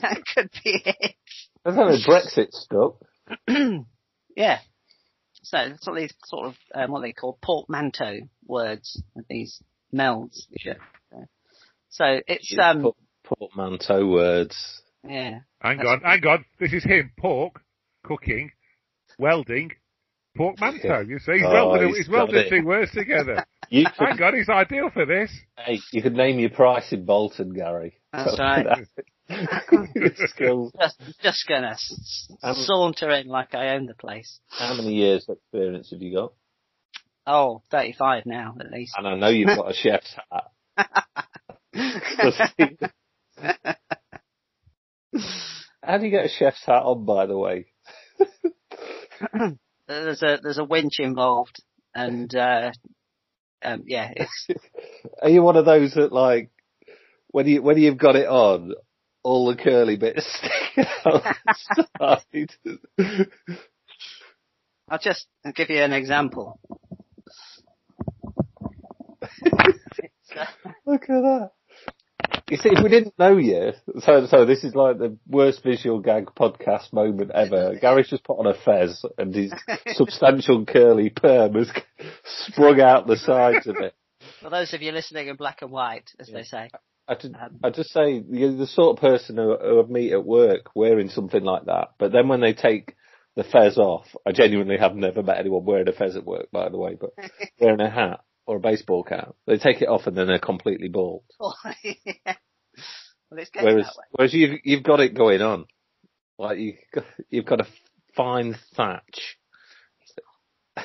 [0.02, 1.16] that could be it.
[1.64, 2.98] That's how the Brexit stuck.
[4.36, 4.60] yeah.
[5.44, 9.62] So it's all these sort of, um, what they call portmanteau words, these
[9.96, 10.42] melds.
[10.66, 10.74] Yeah.
[11.90, 12.92] So it's, um,
[13.24, 14.82] portmanteau words.
[15.08, 15.40] yeah.
[15.62, 16.46] Hang That's- on, hang on.
[16.60, 17.12] This is him.
[17.18, 17.62] Pork,
[18.04, 18.52] cooking,
[19.18, 19.72] welding,
[20.36, 21.00] portmanteau.
[21.00, 22.50] You see, he's Oh, welded, he's he's got welded it.
[22.50, 23.46] two words together.
[23.70, 25.30] You hang on, he's ideal for this.
[25.58, 27.98] hey, you could name your price in Bolton, Gary.
[28.14, 28.66] That's right.
[28.66, 28.88] That's-
[30.30, 30.72] Skills.
[30.80, 31.76] Just, just gonna
[32.42, 34.40] Um, saunter in like I own the place.
[34.48, 36.32] How many years of experience have you got?
[37.26, 38.94] Oh, 35 now, at least.
[38.98, 40.48] And I know you've got a chef's hat.
[45.84, 47.68] How do you get a chef's hat on, by the way?
[49.88, 51.62] there's a there's a winch involved,
[51.96, 52.72] and uh,
[53.64, 54.48] um, yeah, it's
[55.22, 56.52] Are you one of those that like
[57.28, 58.74] when you when you've got it on,
[59.24, 61.24] all the curly bits stick out
[61.76, 62.52] the side?
[64.90, 66.60] I'll just give you an example.
[70.86, 71.52] Look at that.
[72.50, 76.00] You see, if we didn't know you, so so this is like the worst visual
[76.00, 77.76] gag podcast moment ever.
[77.82, 79.54] Gary's just put on a fez and his
[79.96, 81.70] substantial curly perm has
[82.24, 83.94] sprung out the sides of it.
[84.42, 86.38] For those of you listening in black and white, as Yeah.
[86.38, 86.70] they say,
[87.10, 90.14] I just, Um, I just say you're the sort of person who, who I meet
[90.14, 92.96] at work wearing something like that, but then when they take
[93.36, 96.70] the fez off, I genuinely have never met anyone wearing a fez at work, by
[96.70, 97.12] the way, but
[97.60, 100.88] wearing a hat or a baseball cap, they take it off and then they're completely
[100.88, 101.24] bald.
[101.84, 101.94] yeah.
[102.26, 104.06] well, it's getting Whereas, that way.
[104.12, 105.66] whereas you've, you've got it going on.
[106.40, 106.76] Like you,
[107.30, 107.68] you've got a
[108.16, 109.38] fine thatch.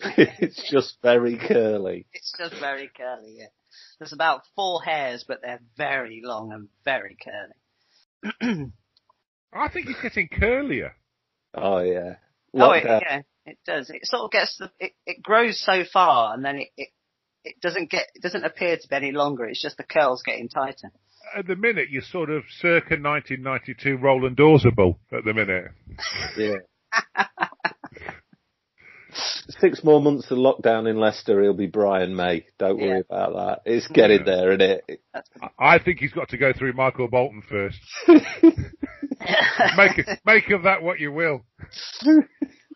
[0.00, 2.06] it's just very curly.
[2.12, 3.36] It's just very curly.
[3.38, 3.46] Yeah.
[3.98, 8.70] There's about four hairs, but they're very long and very curly.
[9.52, 10.92] I think it's getting curlier.
[11.54, 12.16] Oh yeah.
[12.54, 13.90] Oh, yeah, uh, it does.
[13.90, 16.88] It sort of gets the, it, it grows so far and then it, it,
[17.44, 19.44] it doesn't get, it doesn't appear to be any longer.
[19.44, 20.90] It's just the curls getting tighter.
[21.36, 25.66] At the minute, you're sort of circa 1992 Roland Dorsable at the minute.
[26.36, 26.56] Yeah.
[29.60, 32.44] Six more months of lockdown in Leicester, he'll be Brian May.
[32.58, 33.60] Don't worry about that.
[33.72, 34.24] It's getting Yeah.
[34.36, 35.00] there, isn't it?
[35.14, 37.78] I- I think he's got to go through Michael Bolton first.
[39.76, 41.44] Make make of that what you will.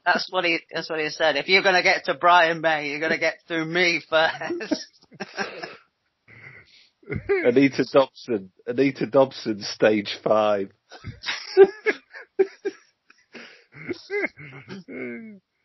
[0.05, 1.37] That's what he, that's what he said.
[1.37, 4.87] If you're going to get to Brian May, you're going to get through me first.
[7.29, 8.51] Anita Dobson.
[8.67, 10.71] Anita Dobson, stage five.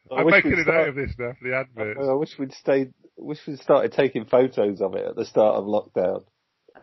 [0.09, 1.99] I I'm wish making we'd it start- out of this now for the adverts.
[2.01, 2.93] I wish we'd stayed.
[3.17, 6.23] Wish we'd started taking photos of it at the start of lockdown.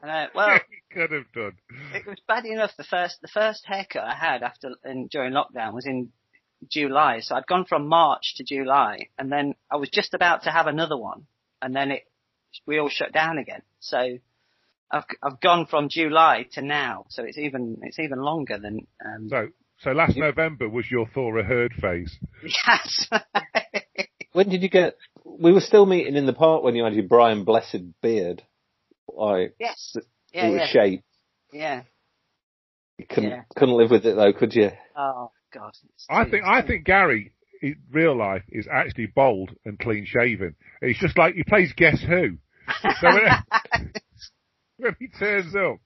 [0.03, 0.59] Uh, well,
[0.93, 1.53] Could have done.
[1.95, 2.73] it was bad enough.
[2.77, 6.11] The first, the first haircut I had after in, during lockdown was in
[6.71, 7.21] July.
[7.21, 10.67] So I'd gone from March to July, and then I was just about to have
[10.67, 11.27] another one,
[11.63, 12.03] and then it
[12.67, 13.63] we all shut down again.
[13.81, 14.19] So
[14.91, 17.07] I've I've gone from July to now.
[17.09, 19.49] So it's even it's even longer than um, So
[19.79, 22.19] So last November was your Thora Hird phase.
[22.43, 23.09] Yes.
[24.33, 24.97] When did you get?
[25.25, 28.43] We were still meeting in the park when you had your Brian Blessed beard.
[29.07, 29.93] Like yes.
[29.95, 31.05] it Yeah, was yeah, shaped.
[31.53, 31.83] yeah.
[32.99, 33.43] You couldn't Yeah.
[33.55, 34.71] couldn't live with it though, could you?
[34.97, 35.73] Oh God.
[36.11, 37.33] I think I think Gary
[37.63, 40.55] in real life is actually bald and clean shaven.
[40.83, 42.39] It's just like he plays Guess Who.
[43.01, 43.25] So when,
[44.79, 45.77] when he turns up,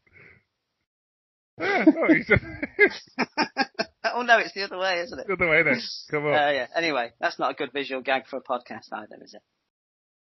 [1.61, 2.43] yeah, no, he's just
[4.15, 5.27] oh no, it's the other way, isn't it?
[5.27, 5.81] the other way then.
[6.11, 6.35] Come on.
[6.35, 6.67] Uh, yeah.
[6.75, 9.43] Anyway, that's not a good visual gag for a podcast either, is it?